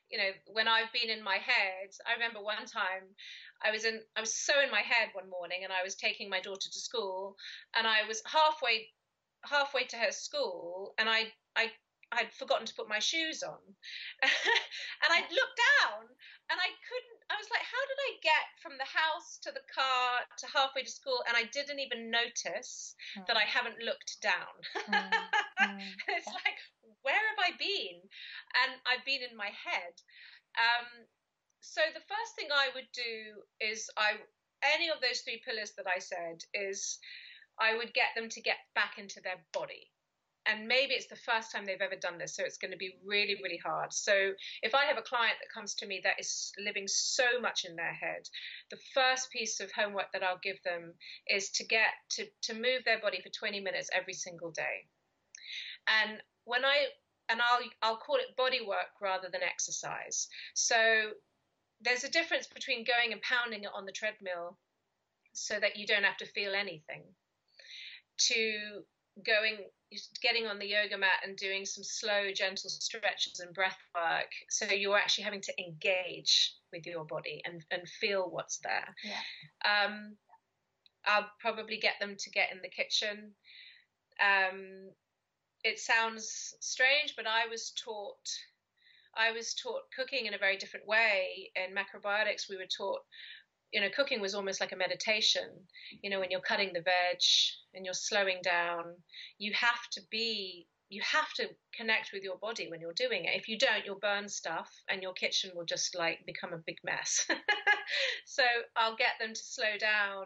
you 0.09 0.17
know, 0.17 0.29
when 0.47 0.67
I've 0.67 0.91
been 0.93 1.09
in 1.09 1.23
my 1.23 1.37
head, 1.37 1.89
I 2.05 2.13
remember 2.13 2.41
one 2.41 2.65
time 2.65 3.15
I 3.63 3.71
was 3.71 3.85
in, 3.85 4.01
I 4.15 4.21
was 4.21 4.33
so 4.35 4.53
in 4.61 4.71
my 4.71 4.81
head 4.81 5.09
one 5.13 5.29
morning, 5.29 5.61
and 5.63 5.73
I 5.73 5.83
was 5.83 5.95
taking 5.95 6.29
my 6.29 6.39
daughter 6.41 6.69
to 6.71 6.79
school, 6.79 7.35
and 7.75 7.87
I 7.87 8.03
was 8.07 8.21
halfway, 8.25 8.87
halfway 9.43 9.85
to 9.85 9.97
her 9.97 10.11
school, 10.11 10.93
and 10.97 11.09
I, 11.09 11.33
I. 11.55 11.71
I'd 12.11 12.31
forgotten 12.31 12.65
to 12.65 12.73
put 12.73 12.87
my 12.87 12.99
shoes 12.99 13.43
on. 13.43 13.59
and 14.23 15.09
I'd 15.11 15.27
looked 15.27 15.59
down 15.81 16.07
and 16.49 16.57
I 16.57 16.69
couldn't, 16.87 17.19
I 17.27 17.35
was 17.35 17.51
like, 17.51 17.65
how 17.67 17.83
did 17.83 17.99
I 17.99 18.11
get 18.23 18.45
from 18.63 18.79
the 18.79 18.87
house 18.87 19.39
to 19.43 19.51
the 19.51 19.65
car 19.67 20.23
to 20.23 20.45
halfway 20.47 20.83
to 20.83 20.91
school? 20.91 21.19
And 21.27 21.35
I 21.35 21.51
didn't 21.51 21.83
even 21.83 22.09
notice 22.09 22.95
that 23.27 23.35
I 23.35 23.43
haven't 23.43 23.83
looked 23.83 24.21
down. 24.23 24.55
Mm, 24.87 25.11
mm, 25.61 25.83
it's 26.07 26.31
like, 26.31 26.59
where 27.03 27.19
have 27.35 27.41
I 27.43 27.51
been? 27.59 27.99
And 28.63 28.79
I've 28.87 29.03
been 29.03 29.27
in 29.27 29.35
my 29.35 29.51
head. 29.51 29.95
Um, 30.55 30.87
so 31.59 31.81
the 31.91 32.07
first 32.07 32.31
thing 32.39 32.47
I 32.51 32.71
would 32.73 32.87
do 32.95 33.43
is 33.59 33.89
I 33.97 34.15
any 34.63 34.89
of 34.89 35.01
those 35.01 35.21
three 35.21 35.41
pillars 35.45 35.73
that 35.77 35.85
I 35.85 35.99
said 35.99 36.41
is 36.53 36.97
I 37.59 37.75
would 37.75 37.93
get 37.93 38.15
them 38.15 38.29
to 38.29 38.41
get 38.41 38.57
back 38.73 38.97
into 38.97 39.21
their 39.21 39.37
body. 39.53 39.91
And 40.49 40.67
maybe 40.67 40.93
it's 40.93 41.07
the 41.07 41.15
first 41.15 41.51
time 41.51 41.65
they've 41.65 41.81
ever 41.81 41.95
done 41.95 42.17
this, 42.17 42.35
so 42.35 42.43
it's 42.43 42.57
going 42.57 42.71
to 42.71 42.77
be 42.77 42.97
really, 43.05 43.35
really 43.43 43.59
hard. 43.63 43.91
So, 43.91 44.31
if 44.61 44.73
I 44.73 44.85
have 44.85 44.97
a 44.97 45.01
client 45.01 45.35
that 45.41 45.53
comes 45.53 45.75
to 45.75 45.87
me 45.87 45.99
that 46.03 46.19
is 46.19 46.53
living 46.57 46.87
so 46.87 47.25
much 47.41 47.65
in 47.65 47.75
their 47.75 47.93
head, 47.93 48.29
the 48.71 48.79
first 48.93 49.29
piece 49.31 49.59
of 49.59 49.71
homework 49.71 50.11
that 50.13 50.23
I'll 50.23 50.39
give 50.41 50.61
them 50.63 50.93
is 51.27 51.49
to 51.51 51.65
get 51.65 51.89
to, 52.11 52.25
to 52.43 52.53
move 52.53 52.83
their 52.85 52.99
body 52.99 53.21
for 53.21 53.29
20 53.29 53.59
minutes 53.59 53.89
every 53.93 54.13
single 54.13 54.51
day. 54.51 54.87
And 55.87 56.21
when 56.45 56.63
I 56.63 56.87
and 57.29 57.41
I'll 57.41 57.59
I'll 57.81 57.97
call 57.97 58.15
it 58.15 58.35
body 58.37 58.61
work 58.65 59.01
rather 59.01 59.27
than 59.31 59.43
exercise. 59.43 60.27
So 60.53 61.11
there's 61.81 62.03
a 62.03 62.09
difference 62.09 62.47
between 62.47 62.85
going 62.85 63.11
and 63.11 63.21
pounding 63.21 63.63
it 63.63 63.71
on 63.73 63.85
the 63.85 63.91
treadmill 63.91 64.57
so 65.33 65.59
that 65.59 65.77
you 65.77 65.85
don't 65.85 66.03
have 66.03 66.17
to 66.17 66.25
feel 66.25 66.55
anything 66.55 67.03
to 68.17 68.83
going 69.25 69.57
getting 70.21 70.47
on 70.47 70.59
the 70.59 70.67
yoga 70.67 70.97
mat 70.97 71.19
and 71.25 71.37
doing 71.37 71.65
some 71.65 71.83
slow 71.83 72.31
gentle 72.33 72.69
stretches 72.69 73.39
and 73.39 73.53
breath 73.53 73.77
work. 73.95 74.29
So 74.49 74.65
you're 74.65 74.97
actually 74.97 75.23
having 75.23 75.41
to 75.41 75.53
engage 75.59 76.55
with 76.73 76.85
your 76.85 77.05
body 77.05 77.41
and, 77.45 77.63
and 77.71 77.87
feel 77.87 78.29
what's 78.29 78.59
there. 78.59 78.95
Yeah. 79.03 79.85
um, 79.85 80.15
i'll 81.05 81.29
probably 81.39 81.77
get 81.77 81.93
them 82.01 82.15
to 82.19 82.29
get 82.29 82.51
in 82.51 82.59
the 82.61 82.69
kitchen. 82.69 83.31
Um, 84.21 84.89
it 85.63 85.79
sounds 85.79 86.55
strange 86.59 87.13
but 87.15 87.25
i 87.27 87.47
was 87.47 87.71
taught 87.83 88.27
i 89.15 89.31
was 89.31 89.53
taught 89.55 89.81
cooking 89.95 90.25
in 90.25 90.33
a 90.33 90.37
very 90.37 90.57
different 90.57 90.87
way. 90.87 91.51
In 91.55 91.75
macrobiotics 91.75 92.49
we 92.49 92.57
were 92.57 92.67
taught 92.77 93.01
you 93.71 93.81
know, 93.81 93.89
cooking 93.95 94.21
was 94.21 94.35
almost 94.35 94.61
like 94.61 94.71
a 94.71 94.77
meditation. 94.77 95.49
You 96.01 96.09
know, 96.09 96.19
when 96.19 96.31
you're 96.31 96.39
cutting 96.39 96.71
the 96.73 96.81
veg 96.81 97.19
and 97.73 97.85
you're 97.85 97.93
slowing 97.93 98.39
down, 98.43 98.83
you 99.37 99.51
have 99.53 99.89
to 99.93 100.01
be, 100.09 100.67
you 100.89 101.01
have 101.03 101.31
to 101.33 101.49
connect 101.75 102.11
with 102.13 102.23
your 102.23 102.37
body 102.37 102.69
when 102.69 102.79
you're 102.79 102.93
doing 102.93 103.25
it. 103.25 103.35
If 103.35 103.47
you 103.47 103.57
don't, 103.57 103.85
you'll 103.85 103.99
burn 103.99 104.29
stuff 104.29 104.71
and 104.89 105.01
your 105.01 105.13
kitchen 105.13 105.51
will 105.53 105.65
just 105.65 105.97
like 105.97 106.25
become 106.25 106.53
a 106.53 106.63
big 106.65 106.77
mess. 106.83 107.27
so 108.25 108.43
I'll 108.75 108.95
get 108.95 109.19
them 109.19 109.33
to 109.33 109.41
slow 109.43 109.77
down 109.79 110.25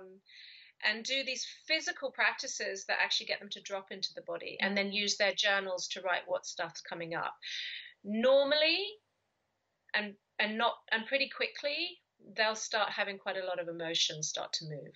and 0.84 1.04
do 1.04 1.24
these 1.24 1.46
physical 1.68 2.12
practices 2.12 2.86
that 2.88 2.98
actually 3.02 3.28
get 3.28 3.40
them 3.40 3.50
to 3.50 3.62
drop 3.62 3.92
into 3.92 4.14
the 4.16 4.22
body 4.22 4.58
and 4.62 4.76
then 4.76 4.92
use 4.92 5.18
their 5.18 5.34
journals 5.34 5.88
to 5.90 6.02
write 6.02 6.24
what 6.28 6.46
stuff's 6.46 6.82
coming 6.82 7.16
up. 7.16 7.36
Normally, 8.04 8.86
and 9.94 10.14
and 10.40 10.58
not 10.58 10.76
and 10.92 11.06
pretty 11.06 11.30
quickly 11.36 12.00
they'll 12.36 12.56
start 12.56 12.90
having 12.90 13.18
quite 13.18 13.38
a 13.38 13.46
lot 13.46 13.60
of 13.60 13.68
emotions 13.68 14.28
start 14.28 14.52
to 14.54 14.66
move 14.66 14.94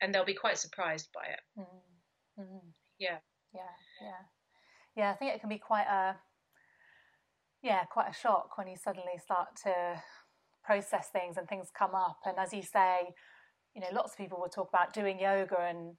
and 0.00 0.14
they'll 0.14 0.24
be 0.24 0.34
quite 0.34 0.58
surprised 0.58 1.08
by 1.14 1.22
it 1.24 1.40
Mm, 1.58 2.44
mm. 2.44 2.60
yeah 2.98 3.18
Yeah, 3.52 3.74
yeah, 4.02 4.22
yeah. 4.96 5.10
I 5.12 5.14
think 5.14 5.34
it 5.34 5.40
can 5.40 5.48
be 5.48 5.58
quite 5.58 5.86
a 5.86 6.16
yeah, 7.62 7.84
quite 7.84 8.10
a 8.10 8.12
shock 8.14 8.58
when 8.58 8.68
you 8.68 8.76
suddenly 8.76 9.16
start 9.22 9.48
to 9.64 10.02
process 10.62 11.08
things 11.10 11.38
and 11.38 11.48
things 11.48 11.70
come 11.76 11.94
up. 11.94 12.18
And 12.26 12.36
as 12.38 12.52
you 12.52 12.62
say, 12.62 13.14
you 13.74 13.80
know, 13.80 13.88
lots 13.92 14.12
of 14.12 14.18
people 14.18 14.38
will 14.38 14.50
talk 14.50 14.68
about 14.68 14.92
doing 14.92 15.18
yoga 15.18 15.56
and 15.60 15.96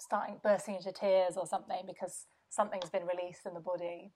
starting 0.00 0.38
bursting 0.42 0.76
into 0.76 0.92
tears 0.92 1.36
or 1.36 1.46
something 1.46 1.82
because 1.86 2.26
something's 2.48 2.90
been 2.90 3.06
released 3.06 3.44
in 3.44 3.54
the 3.54 3.60
body. 3.60 4.12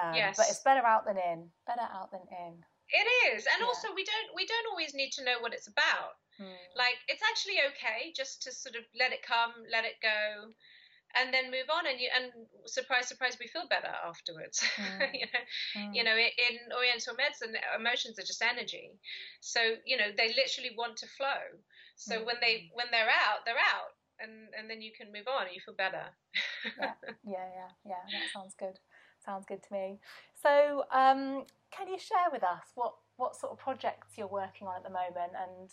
Um, 0.00 0.14
Yes. 0.14 0.36
But 0.36 0.46
it's 0.48 0.62
better 0.62 0.86
out 0.86 1.06
than 1.06 1.16
in. 1.18 1.50
Better 1.66 1.88
out 1.92 2.12
than 2.12 2.22
in. 2.30 2.62
It 2.90 3.06
is 3.34 3.46
and 3.46 3.60
Yeah. 3.60 3.66
also 3.66 3.88
we 3.94 4.04
don't 4.04 4.34
we 4.34 4.46
don't 4.46 4.66
always 4.70 4.94
need 4.94 5.10
to 5.12 5.24
know 5.24 5.38
what 5.40 5.52
it's 5.54 5.68
about 5.68 6.16
Mm. 6.40 6.54
like 6.76 6.98
it's 7.08 7.22
actually 7.22 7.58
okay 7.74 8.12
just 8.14 8.42
to 8.42 8.52
sort 8.52 8.76
of 8.76 8.84
let 8.94 9.10
it 9.12 9.22
come 9.26 9.50
let 9.72 9.84
it 9.84 9.98
go 10.00 10.54
and 11.18 11.34
then 11.34 11.50
move 11.50 11.66
on 11.68 11.86
and 11.86 11.98
you 11.98 12.08
and 12.14 12.30
surprise 12.66 13.08
surprise 13.08 13.36
we 13.40 13.48
feel 13.48 13.66
better 13.66 13.90
afterwards 14.06 14.62
Mm. 14.78 15.14
you 15.14 15.26
know 15.26 15.42
Mm. 15.76 15.94
you 15.96 16.04
know 16.04 16.16
in 16.16 16.54
oriental 16.76 17.14
medicine 17.18 17.56
emotions 17.74 18.18
are 18.18 18.28
just 18.28 18.42
energy 18.42 18.94
so 19.40 19.60
you 19.84 19.96
know 19.96 20.10
they 20.16 20.28
literally 20.34 20.70
want 20.78 20.96
to 20.98 21.06
flow 21.08 21.42
so 21.96 22.22
when 22.24 22.36
they 22.40 22.70
when 22.74 22.86
they're 22.92 23.10
out 23.10 23.42
they're 23.44 23.58
out 23.74 23.98
and 24.20 24.54
and 24.56 24.70
then 24.70 24.80
you 24.80 24.92
can 24.94 25.10
move 25.10 25.26
on 25.26 25.46
and 25.46 25.54
you 25.54 25.60
feel 25.64 25.74
better 25.74 26.06
yeah, 26.78 26.94
yeah, 27.24 27.48
yeah, 27.58 27.70
yeah. 27.84 28.04
That 28.12 28.28
sounds 28.32 28.54
good. 28.58 28.78
Sounds 29.24 29.46
good 29.46 29.62
to 29.62 29.72
me. 29.72 29.98
So, 30.42 30.84
um, 30.92 31.44
can 31.70 31.88
you 31.88 31.98
share 31.98 32.30
with 32.32 32.42
us 32.42 32.72
what 32.74 32.94
what 33.16 33.34
sort 33.34 33.52
of 33.52 33.58
projects 33.58 34.16
you're 34.16 34.28
working 34.28 34.68
on 34.68 34.76
at 34.76 34.84
the 34.84 34.90
moment, 34.90 35.34
and 35.34 35.70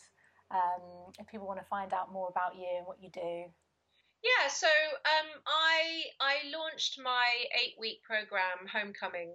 um, 0.51 1.13
if 1.19 1.27
people 1.27 1.47
want 1.47 1.59
to 1.59 1.65
find 1.65 1.93
out 1.93 2.11
more 2.11 2.29
about 2.29 2.55
you 2.55 2.67
and 2.77 2.87
what 2.87 2.97
you 3.01 3.09
do? 3.11 3.45
Yeah, 4.23 4.49
so 4.49 4.67
um, 4.67 5.29
I 5.45 6.03
I 6.19 6.35
launched 6.51 6.99
my 7.03 7.27
eight 7.61 7.75
week 7.79 8.01
program 8.03 8.65
Homecoming 8.71 9.33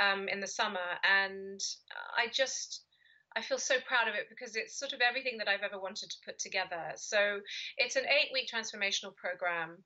um, 0.00 0.28
in 0.28 0.40
the 0.40 0.46
summer, 0.46 0.96
and 1.04 1.60
I 2.16 2.28
just 2.32 2.84
I 3.36 3.42
feel 3.42 3.58
so 3.58 3.76
proud 3.86 4.08
of 4.08 4.14
it 4.14 4.28
because 4.30 4.56
it's 4.56 4.78
sort 4.78 4.94
of 4.94 5.00
everything 5.00 5.36
that 5.38 5.48
I've 5.48 5.62
ever 5.62 5.78
wanted 5.78 6.10
to 6.10 6.16
put 6.24 6.38
together. 6.38 6.92
So 6.96 7.40
it's 7.76 7.96
an 7.96 8.04
eight 8.04 8.32
week 8.32 8.48
transformational 8.48 9.14
program 9.16 9.84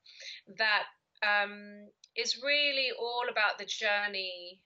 that 0.59 0.85
um, 1.27 1.89
is 2.17 2.41
really 2.43 2.91
all 2.99 3.25
about 3.31 3.59
the 3.59 3.65
journey 3.65 4.61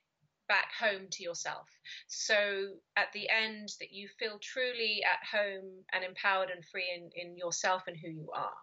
back 0.50 0.72
home 0.76 1.06
to 1.08 1.22
yourself. 1.22 1.68
So 2.08 2.74
at 2.96 3.12
the 3.14 3.28
end, 3.30 3.68
that 3.78 3.92
you 3.92 4.08
feel 4.18 4.40
truly 4.42 5.00
at 5.04 5.38
home 5.38 5.84
and 5.92 6.02
empowered 6.04 6.50
and 6.50 6.64
free 6.72 6.90
in, 6.92 7.08
in 7.14 7.36
yourself 7.36 7.84
and 7.86 7.96
who 7.96 8.08
you 8.08 8.28
are. 8.34 8.58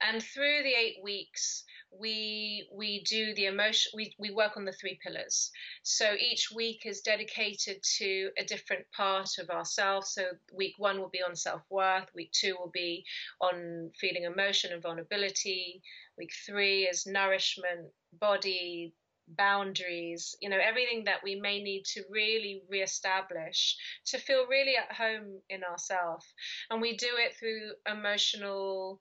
And 0.00 0.22
through 0.22 0.62
the 0.62 0.72
eight 0.72 0.98
weeks, 1.02 1.64
we 1.90 2.68
we 2.72 3.02
do 3.02 3.34
the 3.34 3.46
emotion. 3.46 3.90
We 3.96 4.14
we 4.20 4.30
work 4.30 4.56
on 4.56 4.64
the 4.64 4.72
three 4.72 5.00
pillars. 5.02 5.50
So 5.82 6.14
each 6.14 6.52
week 6.54 6.82
is 6.84 7.00
dedicated 7.00 7.82
to 7.98 8.30
a 8.38 8.44
different 8.44 8.84
part 8.96 9.30
of 9.40 9.50
ourselves. 9.50 10.14
So 10.14 10.22
week 10.54 10.74
one 10.78 11.00
will 11.00 11.10
be 11.10 11.24
on 11.28 11.34
self 11.34 11.62
worth. 11.70 12.08
Week 12.14 12.30
two 12.30 12.54
will 12.56 12.70
be 12.72 13.04
on 13.40 13.90
feeling 14.00 14.24
emotion 14.24 14.72
and 14.72 14.82
vulnerability. 14.82 15.82
Week 16.16 16.30
three 16.46 16.84
is 16.84 17.04
nourishment, 17.04 17.88
body, 18.20 18.94
boundaries, 19.28 20.36
you 20.40 20.48
know, 20.48 20.58
everything 20.62 21.04
that 21.04 21.22
we 21.22 21.34
may 21.34 21.62
need 21.62 21.84
to 21.84 22.02
really 22.10 22.62
reestablish 22.68 23.76
to 24.06 24.18
feel 24.18 24.46
really 24.46 24.76
at 24.76 24.94
home 24.94 25.40
in 25.50 25.64
ourselves. 25.64 26.26
And 26.70 26.80
we 26.80 26.96
do 26.96 27.10
it 27.18 27.36
through 27.36 27.72
emotional 27.90 29.00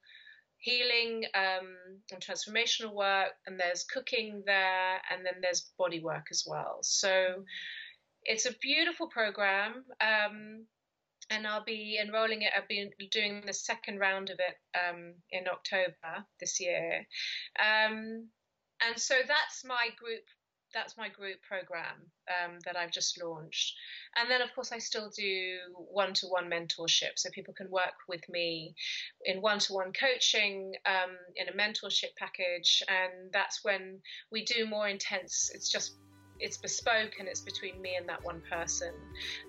healing 0.57 1.25
um, 1.35 1.75
and 2.11 2.21
transformational 2.21 2.93
work, 2.93 3.33
and 3.45 3.59
there's 3.59 3.83
cooking 3.83 4.43
there, 4.45 5.01
and 5.11 5.25
then 5.25 5.35
there's 5.41 5.71
body 5.77 6.01
work 6.01 6.27
as 6.31 6.43
well. 6.47 6.79
So 6.81 7.43
it's 8.23 8.45
a 8.45 8.55
beautiful 8.61 9.07
program. 9.07 9.85
Um, 10.01 10.65
and 11.29 11.47
I'll 11.47 11.63
be 11.63 11.99
enrolling 11.99 12.43
it. 12.43 12.51
I'll 12.55 12.67
be 12.67 12.91
doing 13.11 13.43
the 13.45 13.53
second 13.53 13.99
round 13.99 14.29
of 14.29 14.37
it 14.39 14.55
um, 14.77 15.13
in 15.31 15.47
October 15.47 16.25
this 16.39 16.59
year. 16.59 17.05
Um, 17.59 18.27
and 18.87 18.99
so 18.99 19.15
that's 19.27 19.63
my 19.65 19.89
group 19.99 20.23
that's 20.75 20.97
my 20.97 21.07
group 21.07 21.37
program 21.41 21.95
um, 22.27 22.59
that 22.65 22.75
I've 22.75 22.91
just 22.91 23.21
launched. 23.23 23.75
And 24.17 24.29
then, 24.29 24.41
of 24.41 24.53
course, 24.53 24.73
I 24.73 24.77
still 24.77 25.09
do 25.09 25.57
one 25.89 26.13
to 26.15 26.27
one 26.27 26.49
mentorship. 26.49 27.13
So 27.15 27.29
people 27.31 27.53
can 27.53 27.71
work 27.71 27.95
with 28.09 28.27
me 28.29 28.75
in 29.23 29.41
one 29.41 29.59
to 29.59 29.73
one 29.73 29.93
coaching, 29.93 30.73
um, 30.85 31.15
in 31.37 31.47
a 31.47 31.53
mentorship 31.53 32.15
package. 32.17 32.83
And 32.89 33.31
that's 33.31 33.63
when 33.63 33.99
we 34.31 34.43
do 34.43 34.67
more 34.67 34.89
intense, 34.89 35.49
it's 35.55 35.71
just, 35.71 35.95
it's 36.39 36.57
bespoke 36.57 37.13
and 37.19 37.29
it's 37.29 37.39
between 37.39 37.81
me 37.81 37.95
and 37.97 38.07
that 38.09 38.23
one 38.23 38.41
person. 38.51 38.93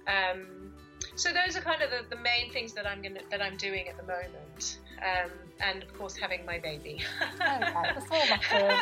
Um, 0.07 0.73
so 1.17 1.31
those 1.33 1.57
are 1.57 1.61
kind 1.61 1.83
of 1.83 1.91
the, 1.91 2.15
the 2.15 2.23
main 2.23 2.53
things 2.53 2.73
that 2.75 2.87
I'm 2.87 3.03
gonna 3.03 3.21
that 3.31 3.43
I'm 3.43 3.57
doing 3.57 3.89
at 3.89 3.97
the 3.97 4.03
moment. 4.03 4.79
Um, 5.03 5.31
and 5.61 5.83
of 5.83 5.93
course 5.99 6.15
having 6.17 6.45
my 6.47 6.59
baby. 6.59 7.03
okay, 7.41 7.93
the 7.95 8.01
small 8.01 8.27
matters. 8.29 8.81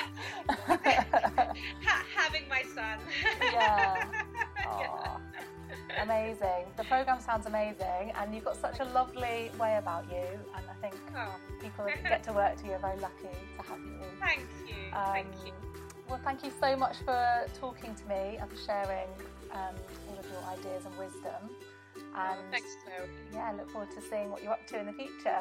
ha- 1.85 2.05
having 2.15 2.49
my 2.49 2.63
son. 2.75 2.99
yeah. 3.41 4.07
Aww. 4.67 5.21
Amazing. 6.03 6.65
The 6.77 6.85
program 6.85 7.21
sounds 7.21 7.47
amazing, 7.47 8.13
and 8.17 8.35
you've 8.35 8.45
got 8.45 8.57
such 8.57 8.81
a 8.81 8.85
lovely 8.85 9.51
way 9.59 9.77
about 9.79 10.05
you. 10.11 10.25
And 10.57 10.65
I 10.69 10.75
think 10.81 10.95
Oh, 11.17 11.35
people 11.61 11.85
that 11.85 12.03
get 12.03 12.23
to 12.25 12.33
work 12.33 12.57
to 12.61 12.67
you 12.67 12.73
are 12.73 12.79
very 12.79 12.99
lucky 13.01 13.29
to 13.59 13.63
have 13.69 13.79
you. 13.79 14.01
thank 14.21 14.41
you. 14.67 14.75
thank 14.93 15.27
you. 15.45 15.53
Um, 15.53 15.59
Well, 16.09 16.21
thank 16.25 16.45
you 16.45 16.53
so 16.61 16.77
much 16.77 16.97
for 17.05 17.47
talking 17.59 17.95
to 17.95 18.05
me 18.09 18.37
and 18.41 18.51
for 18.51 18.57
sharing 18.57 19.09
um, 19.53 19.75
all 20.09 20.19
of 20.19 20.27
your 20.31 20.43
ideas 20.53 20.85
and 20.85 20.97
wisdom. 20.99 21.51
Oh, 21.97 22.21
And 22.31 22.39
thanks, 22.51 22.77
Chloe. 22.85 23.09
yeah, 23.33 23.51
I 23.51 23.57
look 23.57 23.71
forward 23.71 23.91
to 23.93 24.03
seeing 24.03 24.31
what 24.31 24.43
you're 24.43 24.53
up 24.53 24.67
to 24.69 24.79
in 24.79 24.87
the 24.87 24.93
future. 24.93 25.41